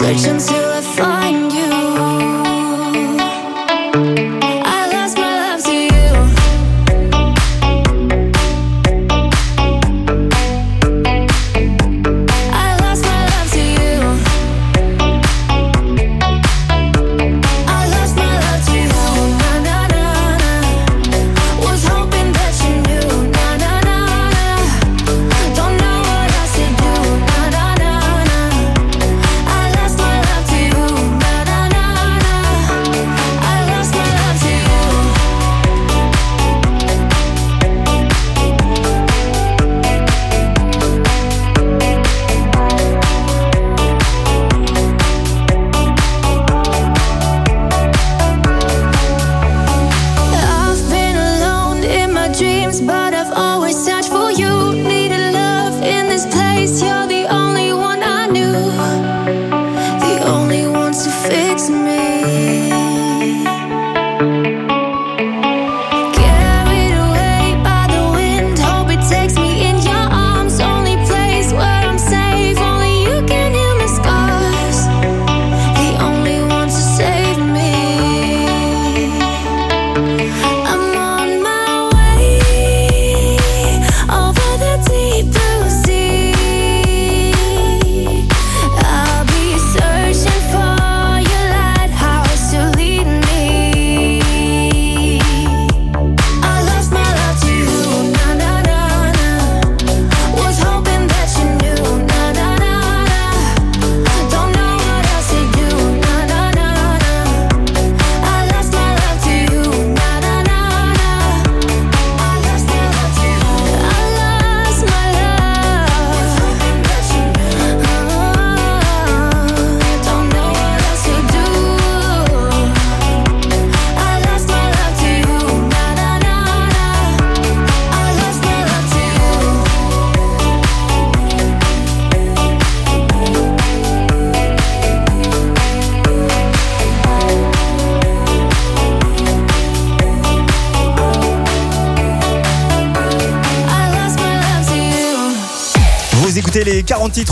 [0.00, 0.69] Section 2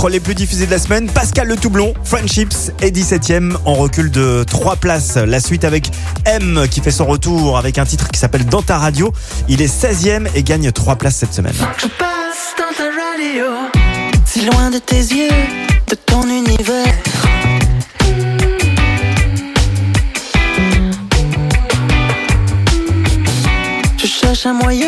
[0.07, 1.11] les plus diffusés de la semaine.
[1.11, 3.57] Pascal Le Toublon, Friendships est 17ème.
[3.65, 5.17] en recul de 3 places.
[5.17, 5.91] La suite avec
[6.25, 9.13] M qui fait son retour avec un titre qui s'appelle Dans ta radio.
[9.49, 11.55] Il est 16ème et gagne 3 places cette semaine.
[11.79, 13.47] Je passe dans ta radio,
[14.25, 15.29] si loin de tes yeux,
[15.89, 16.95] de ton univers.
[24.01, 24.88] Je cherche un moyen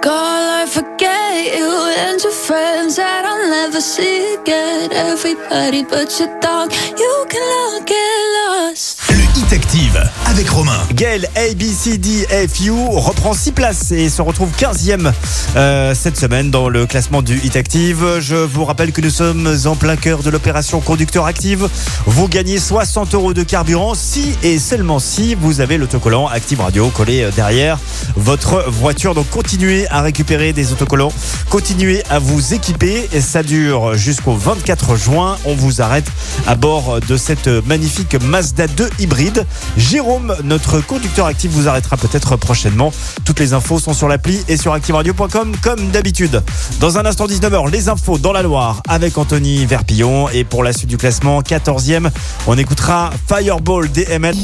[0.00, 4.92] Call, I forget you and your friends that I'll never see again.
[4.92, 9.00] Everybody but your dog, you can all get lost.
[9.10, 10.87] Le Hit Active avec Romain.
[10.98, 15.12] Gaël ABCDFU reprend 6 places et se retrouve 15e
[15.54, 18.18] euh, cette semaine dans le classement du Hit Active.
[18.18, 21.68] Je vous rappelle que nous sommes en plein cœur de l'opération Conducteur Active.
[22.06, 26.88] Vous gagnez 60 euros de carburant si et seulement si vous avez l'autocollant Active Radio
[26.88, 27.78] collé euh, derrière
[28.16, 29.14] votre voiture.
[29.14, 31.12] Donc continuez à récupérer des autocollants,
[31.48, 33.08] continuez à vous équiper.
[33.12, 35.36] Et ça dure jusqu'au 24 juin.
[35.44, 36.10] On vous arrête
[36.48, 39.46] à bord de cette magnifique Mazda 2 hybride.
[39.76, 42.90] Jérôme, notre conducteur actif, vous arrêtera peut-être prochainement.
[43.24, 46.42] Toutes les infos sont sur l'appli et sur activeradio.com comme d'habitude.
[46.80, 50.28] Dans un instant 19h, les infos dans la Loire avec Anthony Verpillon.
[50.30, 52.10] Et pour la suite du classement, 14e,
[52.46, 54.34] on écoutera Fireball DML.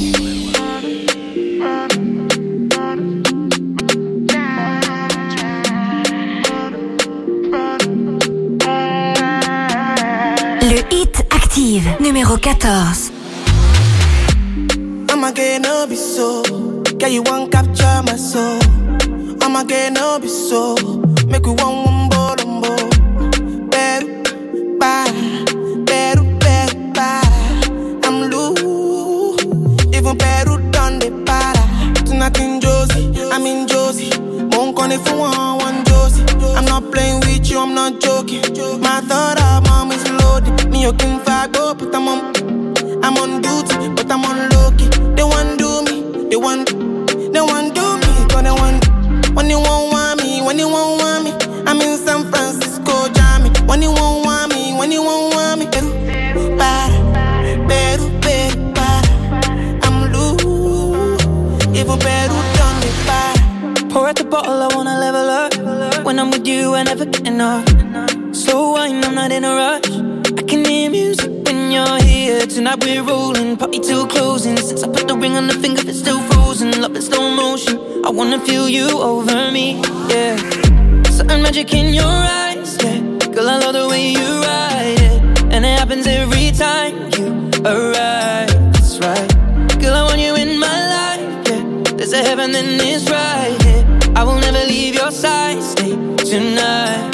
[10.62, 13.13] Le Hit Active, numéro 14.
[15.24, 16.42] I'ma get no be so.
[16.98, 18.60] Girl, you want capture my soul.
[19.40, 20.74] I'ma get no be so.
[21.28, 23.68] Make we one one more and more.
[23.70, 25.10] Better, bye.
[25.86, 27.22] Better, better, bye.
[28.04, 29.44] I'm loose.
[29.96, 32.04] Even better done the para.
[32.04, 34.12] Tonight in Josie, I'm in Josie.
[34.52, 36.22] Won't call if you want one Josie.
[36.54, 38.42] I'm not playing with you, I'm not joking.
[38.82, 40.70] My thought of mom is loaded.
[40.70, 42.34] Me, you can fight, go, but I'm on.
[43.02, 44.53] I'm on duty, but I'm on
[46.34, 48.84] they want, they want do me, cause they want.
[49.36, 51.30] When you won't want me, when you won't want me,
[51.64, 53.50] I'm in San Francisco, Jammy.
[53.68, 56.90] When you won't want me, when you won't want me, Peru, para,
[57.68, 59.10] Peru, Peru, para.
[59.84, 63.88] I'm loose, even Peru done me para.
[63.90, 66.04] Pour out the bottle, I wanna level up.
[66.04, 67.64] When I'm with you, I never get enough.
[68.34, 70.13] Slow wine, I'm not in a rush.
[70.48, 72.46] Can hear music when you're here.
[72.46, 74.56] Tonight we're rolling, party till closing.
[74.58, 76.80] Since I put the ring on the finger, it's still frozen.
[76.82, 77.78] Love in slow motion.
[78.04, 79.80] I wanna feel you over me,
[80.10, 80.36] yeah.
[81.10, 83.00] Certain magic in your eyes, yeah.
[83.32, 87.26] Girl, I love the way you ride it, and it happens every time you
[87.64, 88.52] arrive.
[88.74, 89.28] That's right.
[89.80, 91.96] Girl, I want you in my life, yeah.
[91.96, 93.84] There's a heaven, then it's right here.
[94.14, 95.62] I will never leave your side.
[95.62, 97.13] Stay tonight.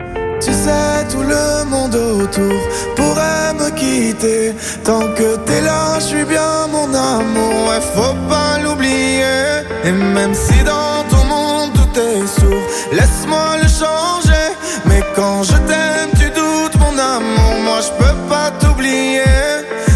[0.41, 2.59] Tu sais, tout le monde autour
[2.95, 4.55] pourrait me quitter.
[4.83, 7.53] Tant que t'es là, je suis bien mon amour.
[7.67, 9.61] Ouais, faut pas l'oublier.
[9.83, 14.47] Et même si dans ton monde tout est sourd, laisse-moi le changer.
[14.85, 17.53] Mais quand je t'aime, tu doutes mon amour.
[17.63, 19.21] Moi, je peux pas t'oublier.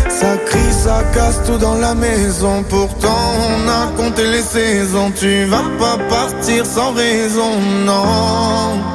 [0.10, 2.64] Ça crie, ça casse tout dans la maison.
[2.70, 5.12] Pourtant, on a compté les saisons.
[5.20, 8.95] Tu vas pas partir sans raison, non.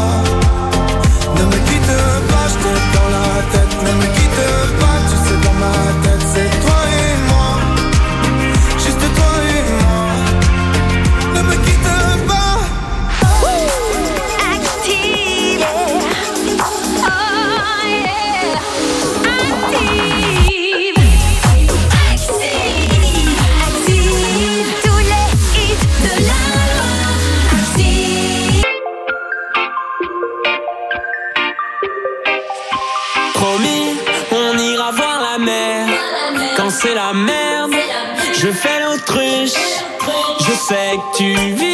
[1.41, 1.95] Ne me quitte
[2.29, 2.57] pas, je
[2.95, 3.73] dans la tête.
[3.83, 4.41] Ne me quitte
[4.79, 6.00] pas, tu sais dans ma tête,
[38.41, 39.53] je fais l'autruche.
[40.39, 41.70] Je sais que tu vis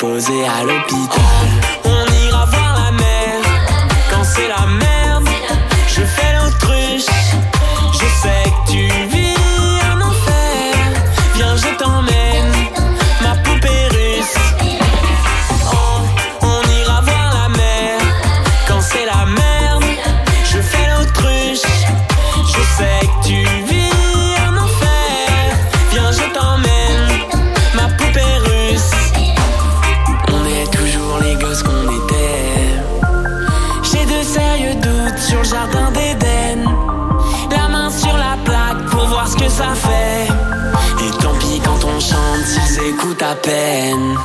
[0.00, 1.48] reposer à l'hôpital.
[1.84, 3.40] On ira voir la mer,
[4.10, 5.28] quand c'est la merde,
[5.88, 7.10] je fais l'autruche.
[7.92, 9.36] Je sais que tu vis
[9.92, 10.74] un enfer,
[11.34, 12.52] viens je t'emmène,
[13.22, 14.36] ma poupée russe.
[15.72, 16.00] Oh,
[16.42, 18.00] on ira voir la mer
[18.68, 19.84] quand c'est la merde.
[20.44, 21.68] Je fais l'autruche.
[22.46, 23.79] Je sais que tu vis
[43.42, 44.16] peine.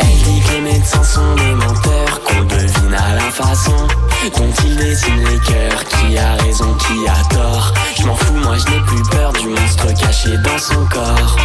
[0.00, 3.76] Elle dit que les médecins sont des menteurs, qu'on devine à la façon
[4.36, 5.84] dont ils dessinent les cœurs.
[5.84, 7.72] Qui a raison, qui a tort?
[7.98, 11.36] Je m'en fous, moi je n'ai plus peur du monstre caché dans son corps.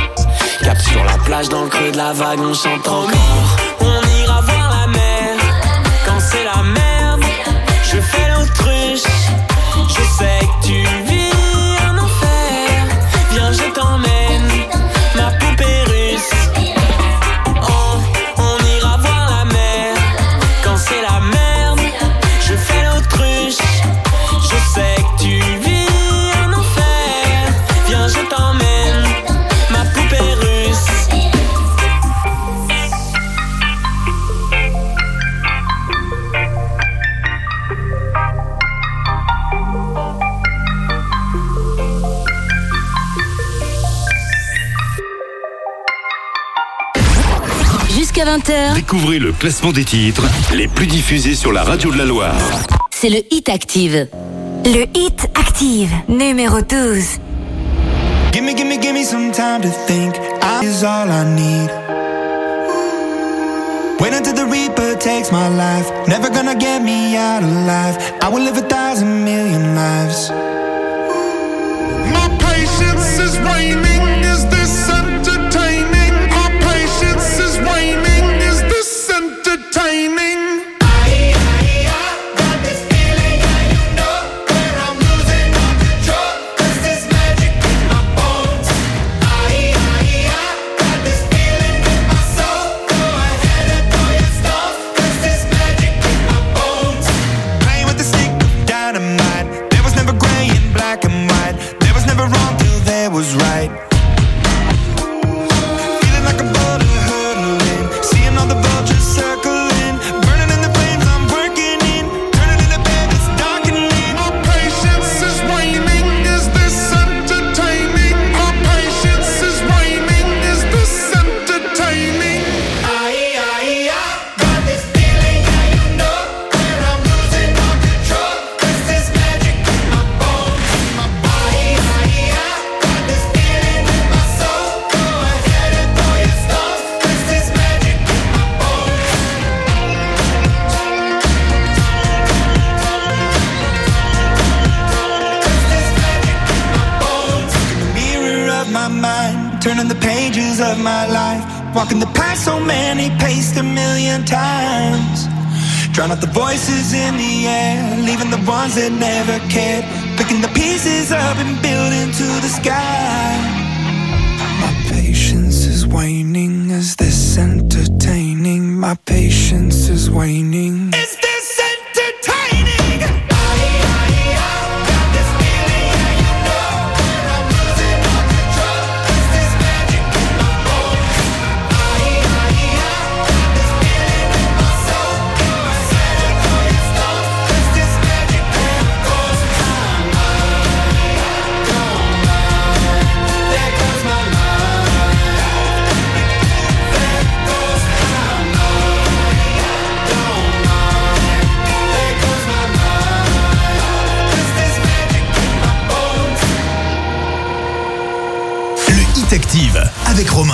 [0.63, 3.57] Cap sur la plage, dans le creux de la vague, on chante encore.
[3.79, 5.37] On ira voir la mer
[6.05, 7.23] quand c'est la merde.
[7.83, 9.03] Je fais l'autruche,
[9.87, 10.62] je sais que
[48.93, 50.21] Découvrez le classement des titres
[50.53, 52.37] les plus diffusés sur la radio de la Loire.
[52.91, 54.07] c'est le Hit Active.
[54.65, 57.17] Le Hit Active, numéro 12.
[58.31, 60.13] Gimme, gimme, gimme some time to think.
[60.43, 61.71] I is all I need.
[63.99, 65.91] Wait until the Reaper takes my life.
[66.07, 67.97] Never gonna get me out alive.
[68.21, 70.29] I will live a thousand million lives.
[72.13, 73.82] My patience is waning.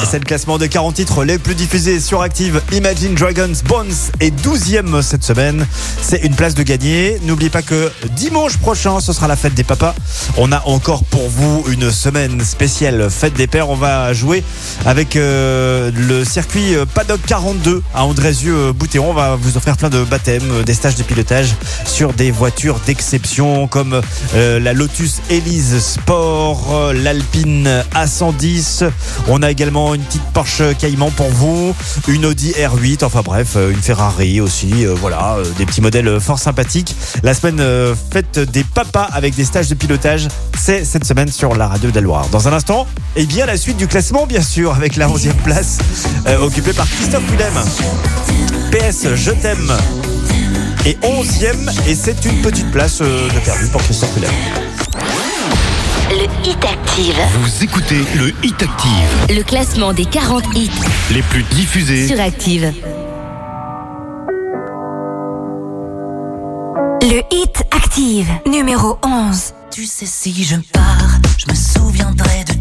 [0.09, 2.61] C'est le classement des 40 titres les plus diffusés sur Active.
[2.71, 5.65] Imagine Dragons Bones est 12e cette semaine.
[6.01, 7.19] C'est une place de gagner.
[7.23, 9.95] N'oubliez pas que dimanche prochain, ce sera la fête des papas.
[10.37, 13.69] On a encore pour vous une semaine spéciale fête des pères.
[13.69, 14.43] On va jouer
[14.85, 19.09] avec euh, le circuit euh, Paddock 42 à Andrézieux-Boutéon.
[19.09, 21.55] On va vous offrir plein de baptêmes, euh, des stages de pilotage
[21.85, 24.01] sur des voitures d'exception comme
[24.35, 28.89] euh, la Lotus Elise Sport, euh, l'Alpine A110.
[29.27, 31.75] On a également une petite Porsche Cayman pour vous,
[32.07, 34.85] une Audi R8, enfin bref, euh, une Ferrari aussi.
[34.85, 36.95] euh, voilà, euh, des petits modèles fort sympathiques.
[37.23, 40.27] La semaine euh, fête des papas avec des stages de pilotage,
[40.57, 41.99] c'est cette semaine sur la radio de.
[42.31, 42.87] Dans un instant,
[43.17, 45.79] et bien la suite du classement, bien sûr, avec la 11e place
[46.41, 47.53] occupée par Christophe Willem.
[48.71, 49.71] PS, je t'aime.
[50.85, 54.31] Et 11e, et c'est une petite place de perdu pour Christophe Willem.
[56.09, 57.15] Le Hit Active.
[57.41, 60.69] Vous écoutez le Hit Active, Le classement des 40 hits
[61.11, 62.07] les plus diffusés.
[62.07, 62.73] sur Active.
[67.01, 69.53] Le Hit Active, numéro 11.
[69.71, 72.53] Tu sais, si je pars, je me souviendrai de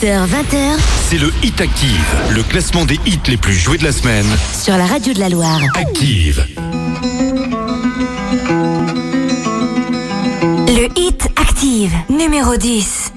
[0.00, 0.78] 18h-20h,
[1.10, 4.24] c'est le Hit Active, le classement des hits les plus joués de la semaine.
[4.58, 5.60] Sur la radio de la Loire.
[5.74, 6.46] Active.
[10.68, 13.12] Le Hit Active, numéro 10.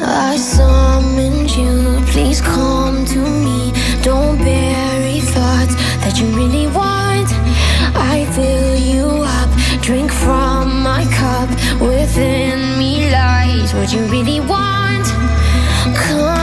[0.00, 3.72] I summoned you, please come to me.
[4.02, 7.28] Don't bury thoughts that you really want.
[7.94, 9.50] I fill you up,
[9.82, 11.50] drink from my cup.
[11.82, 15.23] Within me lies what you really want.
[15.94, 16.33] come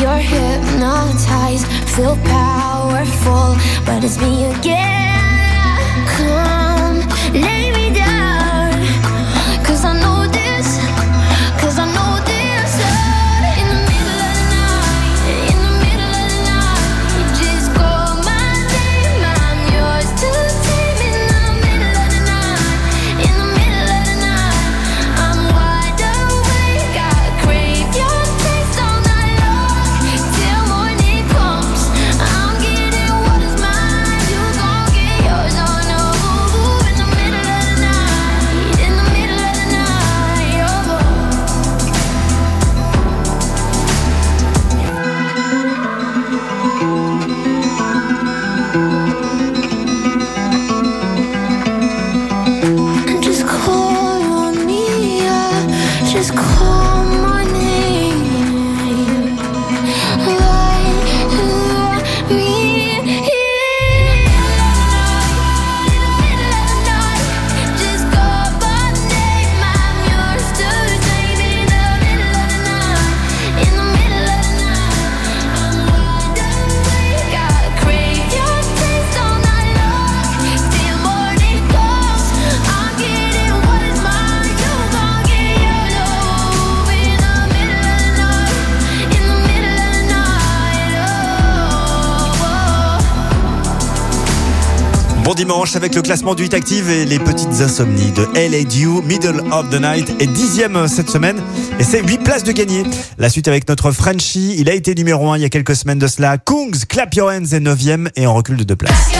[0.00, 1.66] You're hypnotized,
[1.96, 4.97] feel powerful, but it's me again.
[95.58, 98.64] Avec le classement du Hit Active et les petites insomnies de LA
[99.04, 101.42] Middle of the Night est dixième euh, cette semaine
[101.80, 102.84] et c'est 8 places de gagné.
[103.18, 105.98] La suite avec notre Frenchie, il a été numéro 1 il y a quelques semaines
[105.98, 106.38] de cela.
[106.38, 109.10] Kungs, Clap Your Hands est neuvième et en recul de 2 places.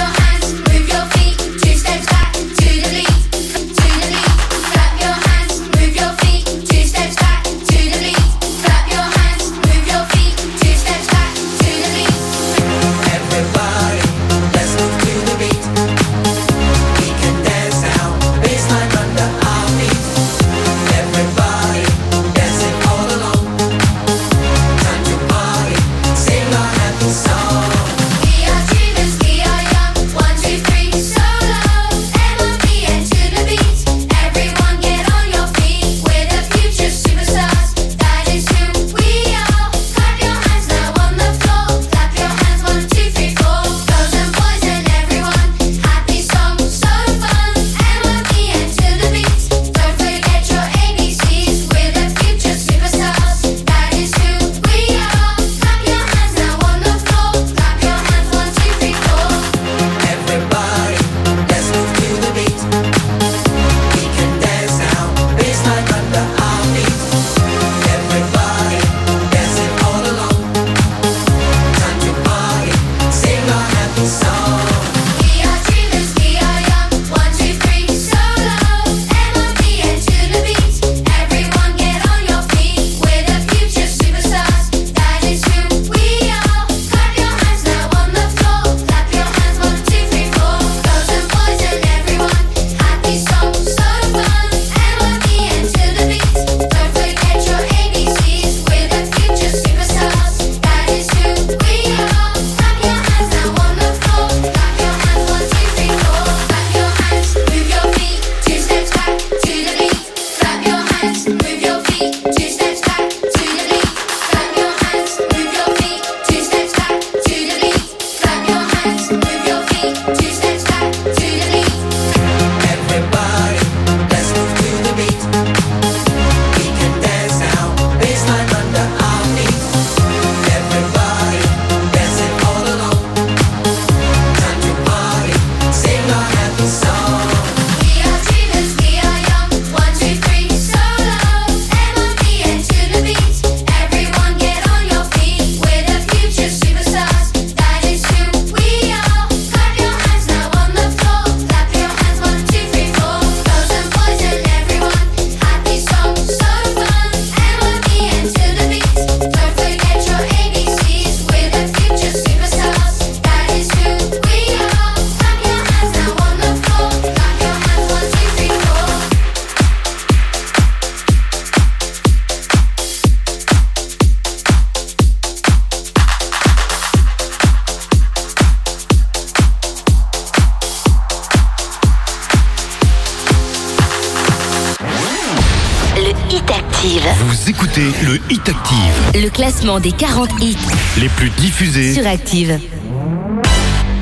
[189.69, 190.57] Classement des 40 hits
[190.99, 191.93] les plus diffusés.
[191.93, 192.59] sur Active.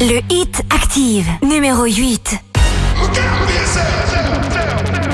[0.00, 2.38] Le hit Active, numéro 8.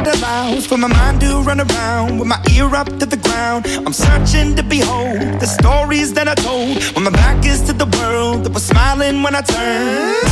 [0.04, 3.66] allows for my mind to run around with my ear up to the ground?
[3.86, 7.86] I'm searching to behold the stories that I told when my back is to the
[7.98, 10.31] world that was smiling when I turned.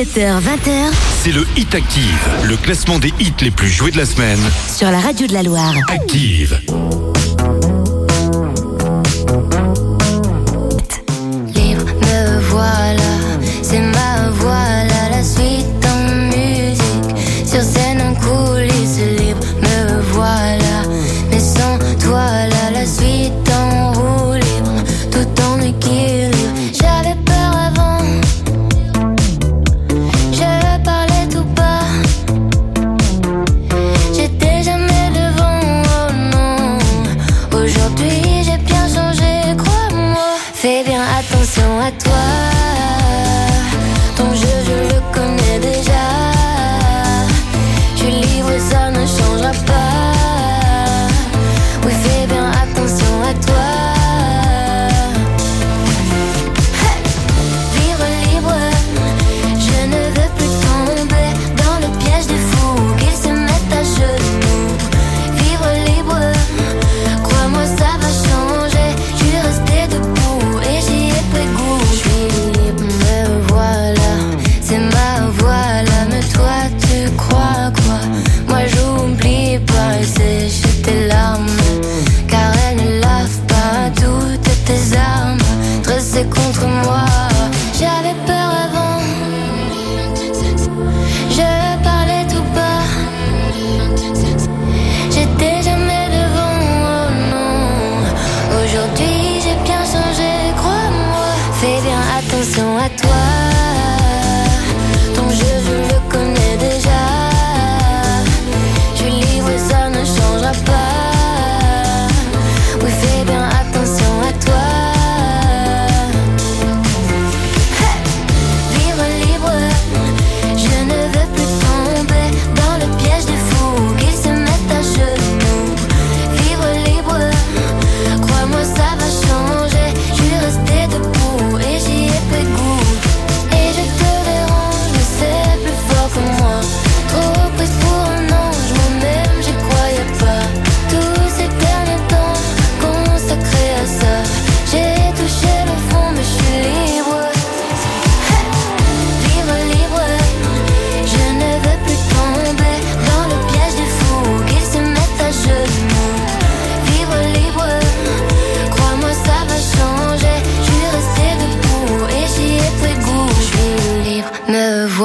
[0.00, 4.38] 17h-20h, c'est le Hit Active, le classement des hits les plus joués de la semaine.
[4.74, 5.74] Sur la radio de la Loire.
[5.90, 6.58] Active.
[11.54, 13.02] Libre me voilà,
[13.60, 15.69] c'est ma voilà la suite.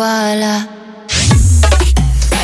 [0.05, 0.74] voilà.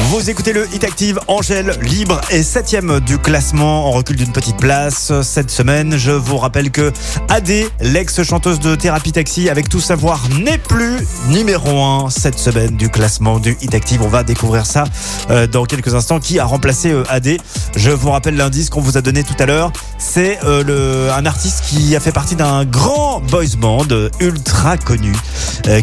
[0.10, 4.58] Vous écoutez le Hit Active, Angèle libre et septième du classement en recul d'une petite
[4.58, 5.98] place cette semaine.
[5.98, 6.92] Je vous rappelle que
[7.30, 7.50] AD,
[7.80, 10.98] l'ex-chanteuse de Thérapie Taxi avec tout savoir, n'est plus
[11.30, 14.02] numéro 1 cette semaine du classement du Hit Active.
[14.02, 14.84] On va découvrir ça
[15.30, 16.20] euh, dans quelques instants.
[16.20, 17.38] Qui a remplacé euh, AD
[17.76, 19.72] Je vous rappelle l'indice qu'on vous a donné tout à l'heure.
[19.98, 25.14] C'est euh, un artiste qui a fait partie d'un grand boys band euh, ultra connu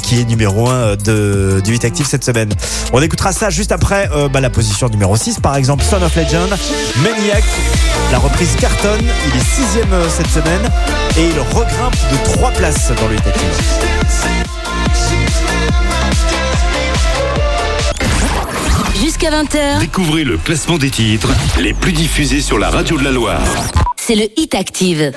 [0.02, 2.52] qui est numéro 1 de, du Hit Active cette semaine.
[2.92, 6.14] On écoutera ça juste après euh, bah, la position numéro 6 par exemple Son of
[6.16, 6.48] Legend,
[7.02, 7.44] Maniac,
[8.12, 10.60] la reprise Carton, il est sixième euh, cette semaine
[11.16, 14.58] et il regrimpe de 3 places dans le Hit Active.
[19.00, 21.28] Jusqu'à 20h, Découvrez le classement des titres
[21.60, 23.40] les plus diffusés sur la radio de la Loire.
[23.96, 25.12] c'est le Hit Active.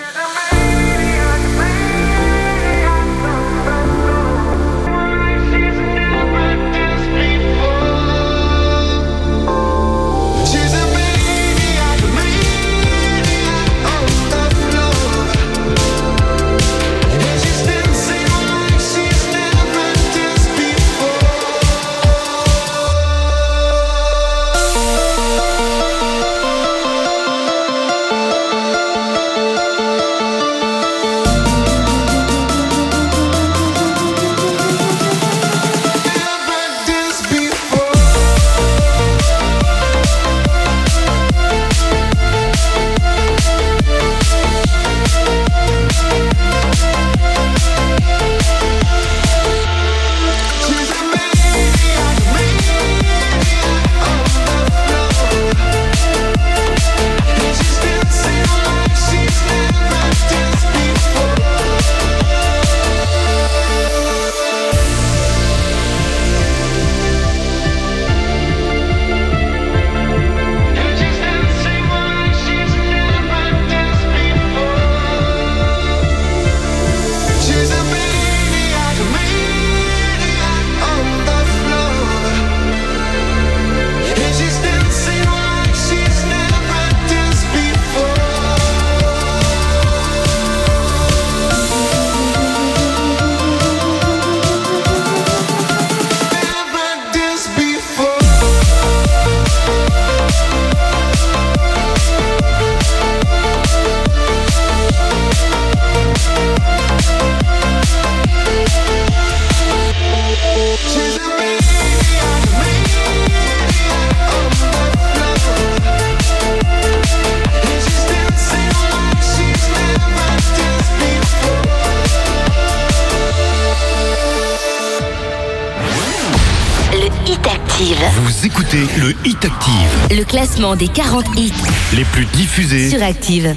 [130.62, 131.54] Classement des 40 hits
[131.96, 132.90] les plus diffusés.
[132.90, 133.56] sur Active.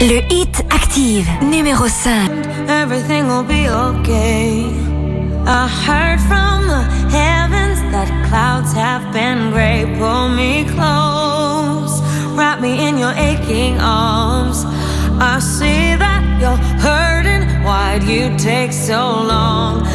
[0.00, 2.30] Le Hit Active, numéro 5.
[2.68, 4.66] Everything will be okay.
[5.46, 6.82] I heard from the
[7.14, 9.86] heavens that clouds have been gray.
[9.98, 12.02] Pull me close,
[12.36, 14.64] wrap me in your aching arms.
[15.20, 17.46] I see that you're hurting.
[17.64, 19.86] Why'd you take so long?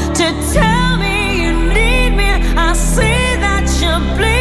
[3.92, 4.41] That you're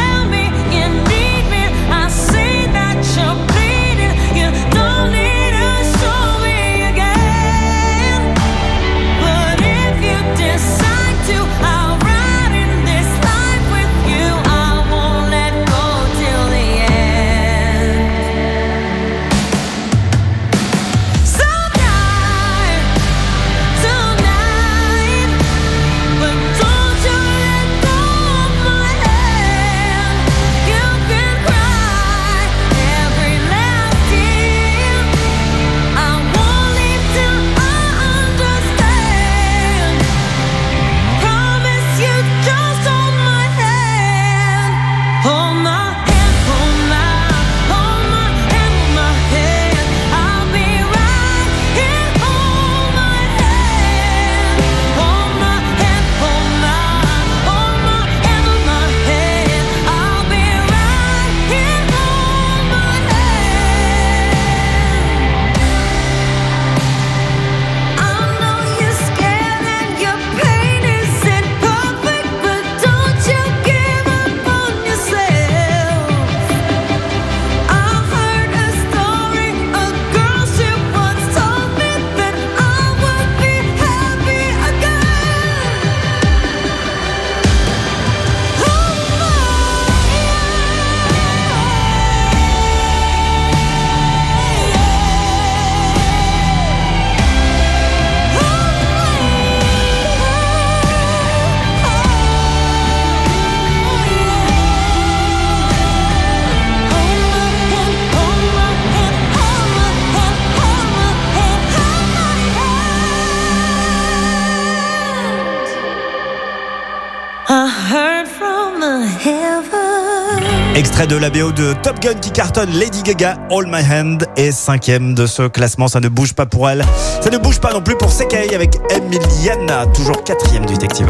[121.01, 124.51] Extrait de la BO de Top Gun qui cartonne Lady Gaga, All My Hand est
[124.51, 125.87] cinquième de ce classement.
[125.87, 126.83] Ça ne bouge pas pour elle.
[127.21, 131.09] Ça ne bouge pas non plus pour Sekei avec Emiliana, toujours quatrième du détective.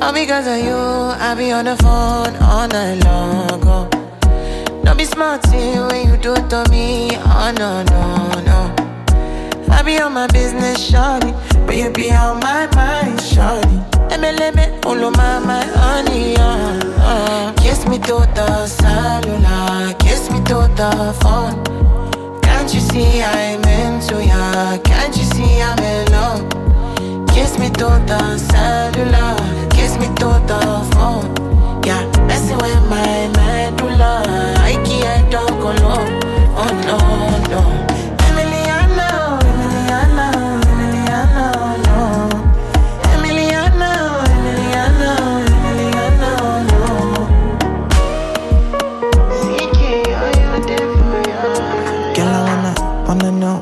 [0.00, 3.60] All because of you, I be on the phone all night long.
[3.66, 3.88] Oh.
[4.84, 7.10] Don't be smart when you do it to me.
[7.24, 8.70] Oh no, no, no.
[9.68, 11.34] I be on my business, shawty.
[11.66, 13.91] But you be on my mind, shawty.
[14.12, 17.52] All my, my honey, uh, uh.
[17.54, 21.64] Kiss me to the cellular, kiss me to the phone.
[22.42, 24.76] Can't you see I'm into ya?
[24.84, 26.44] Can't you see I'm in love?
[27.28, 30.60] Kiss me to the cellular, kiss me to the
[30.92, 31.32] phone.
[31.82, 34.22] Yeah, messing with my medulla.
[34.58, 36.20] I can't talk alone.
[36.60, 36.98] Oh no,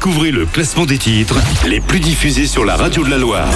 [0.00, 1.34] Découvrez le classement des titres
[1.66, 3.50] les plus diffusés sur la radio de la Loire.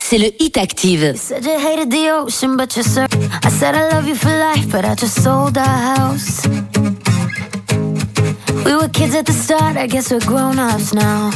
[0.00, 1.14] c'est le Hit Active.
[1.14, 3.06] Said you hated the ocean, but you're sur-
[3.44, 6.48] I said I love you for life, but I just sold our house.
[8.64, 11.30] We were kids at the start, I guess we're grown ups now.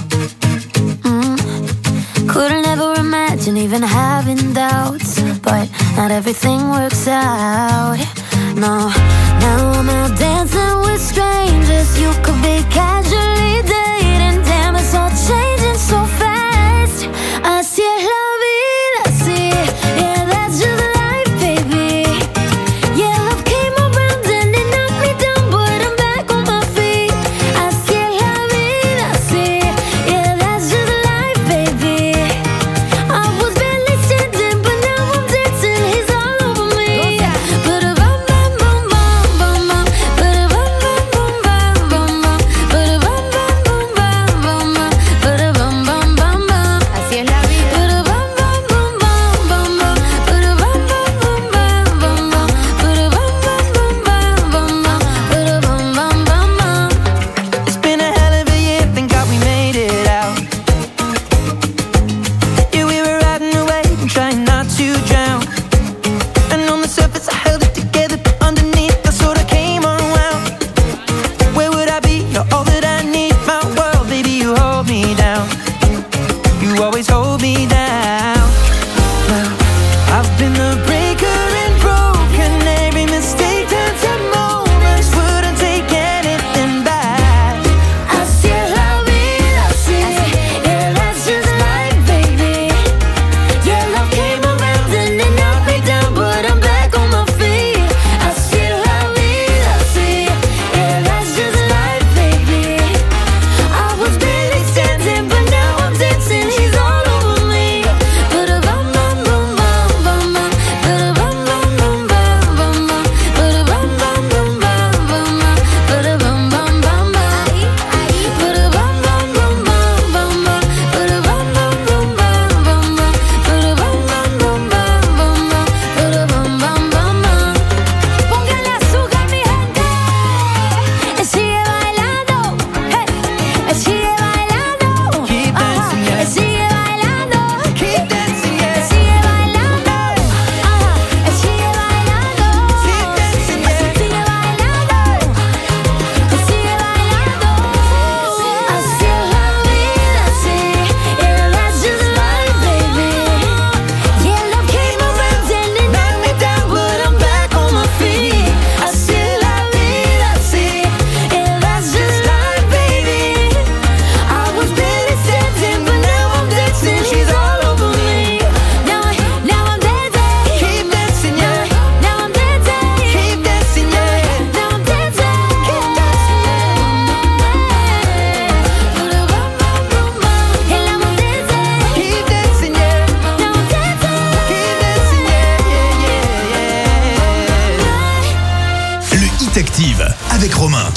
[1.04, 2.26] Mm.
[2.26, 7.96] Couldn't ever imagine even having doubts, but not everything works out.
[8.56, 8.90] No,
[9.38, 11.96] now I'm out dancing with strangers.
[12.00, 13.62] You could be casually
[15.78, 17.06] so fast.
[17.44, 18.17] Así es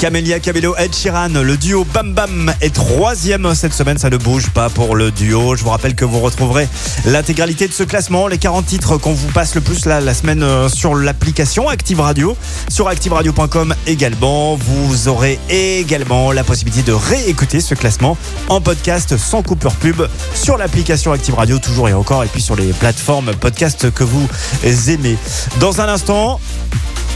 [0.02, 4.50] Camélia Cabello, Ed Sheeran, le duo Bam Bam est troisième cette semaine, ça ne bouge
[4.50, 5.54] pas pour le duo.
[5.54, 6.68] Je vous rappelle que vous retrouverez
[7.04, 10.42] l'intégralité de ce classement, les 40 titres qu'on vous passe le plus là, la semaine
[10.42, 12.36] euh, sur l'application Active Radio,
[12.68, 14.56] sur activeradio.com également.
[14.56, 18.18] Vous aurez également la possibilité de réécouter ce classement
[18.48, 20.02] en podcast sans coupure pub
[20.34, 24.28] sur l'application Active Radio toujours et encore et puis sur les plateformes podcast que vous
[24.64, 25.16] aimez.
[25.60, 26.40] Dans un instant,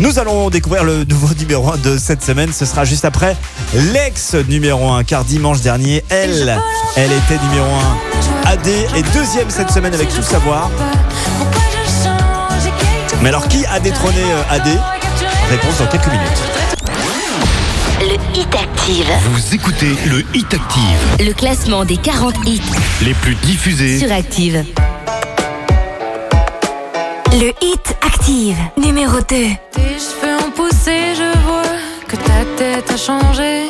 [0.00, 2.52] nous allons découvrir le nouveau numéro 1 de cette semaine.
[2.52, 3.36] Ce sera juste après
[3.92, 5.04] l'ex numéro 1.
[5.04, 6.56] Car dimanche dernier, elle,
[6.96, 7.66] elle était numéro
[8.46, 8.50] 1.
[8.50, 10.70] AD est deuxième cette semaine avec tout savoir.
[13.22, 14.68] Mais alors, qui a détrôné euh, AD
[15.50, 16.42] Réponse dans quelques minutes.
[18.00, 19.06] Le Hit Active.
[19.30, 22.60] Vous écoutez le Hit Active, Le classement des 40 hits
[23.02, 23.98] les plus diffusés.
[23.98, 24.64] sur Active.
[27.38, 29.24] Le Hit Active, numéro 2.
[29.26, 31.76] Tes cheveux ont poussé, je vois
[32.08, 33.64] que ta tête a changé.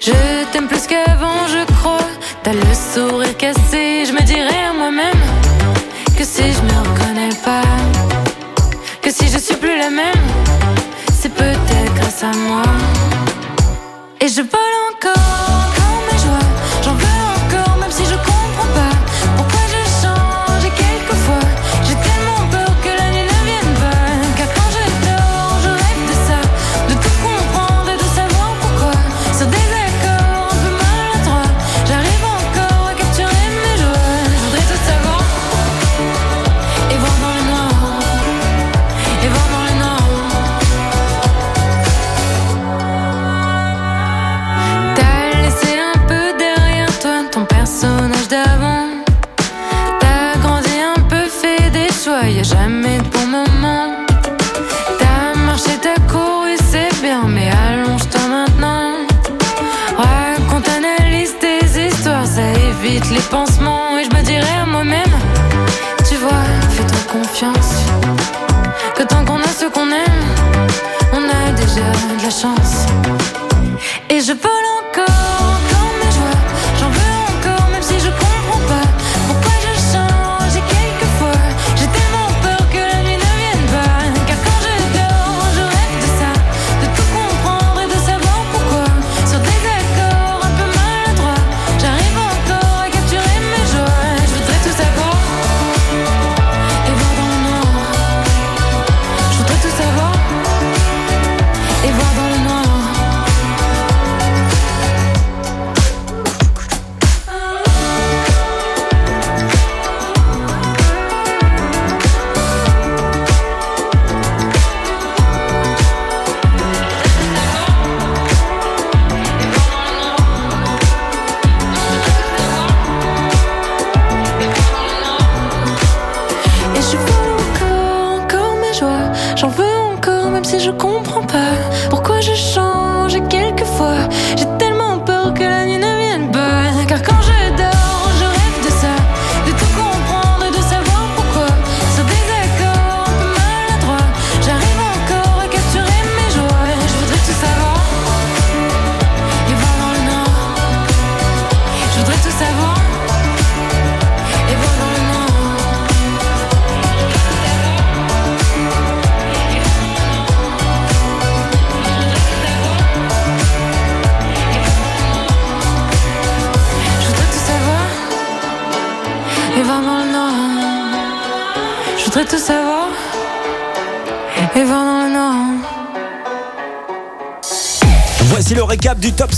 [0.00, 0.12] Je
[0.52, 1.98] t'aime plus qu'avant, je crois.
[2.44, 5.18] T'as le sourire cassé, je me dirais à moi-même
[6.16, 7.62] que si je me reconnais pas,
[9.02, 10.26] que si je suis plus la même,
[11.12, 12.62] c'est peut-être grâce à moi.
[14.20, 14.80] Et je vole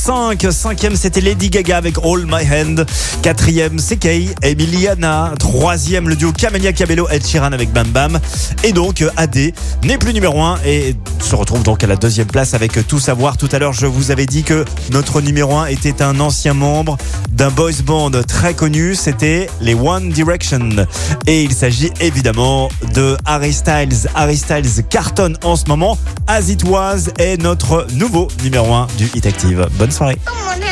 [0.02, 0.48] 5.
[0.50, 2.84] Cinquième, c'était Lady Gaga avec All My Hand.
[3.22, 5.32] Quatrième, c'est Kay, Emiliana.
[5.38, 8.18] Troisième, le duo Camelia Cabello, Ed Sheeran avec Bam Bam.
[8.64, 9.52] Et donc, AD
[9.84, 13.36] n'est plus numéro 1 et se retrouve donc à la deuxième place avec Tout Savoir.
[13.36, 16.98] Tout à l'heure, je vous avais dit que notre numéro 1 était un ancien membre
[17.30, 18.96] d'un boys band très connu.
[18.96, 20.68] C'était les One Direction.
[21.28, 24.08] Et il s'agit évidemment de Harry Styles.
[24.16, 25.96] Harry Styles cartonne en ce moment.
[26.26, 29.68] As It Was est notre nouveau numéro 1 du Hit Active.
[29.78, 30.16] Bonne soirée.
[30.24, 30.71] Come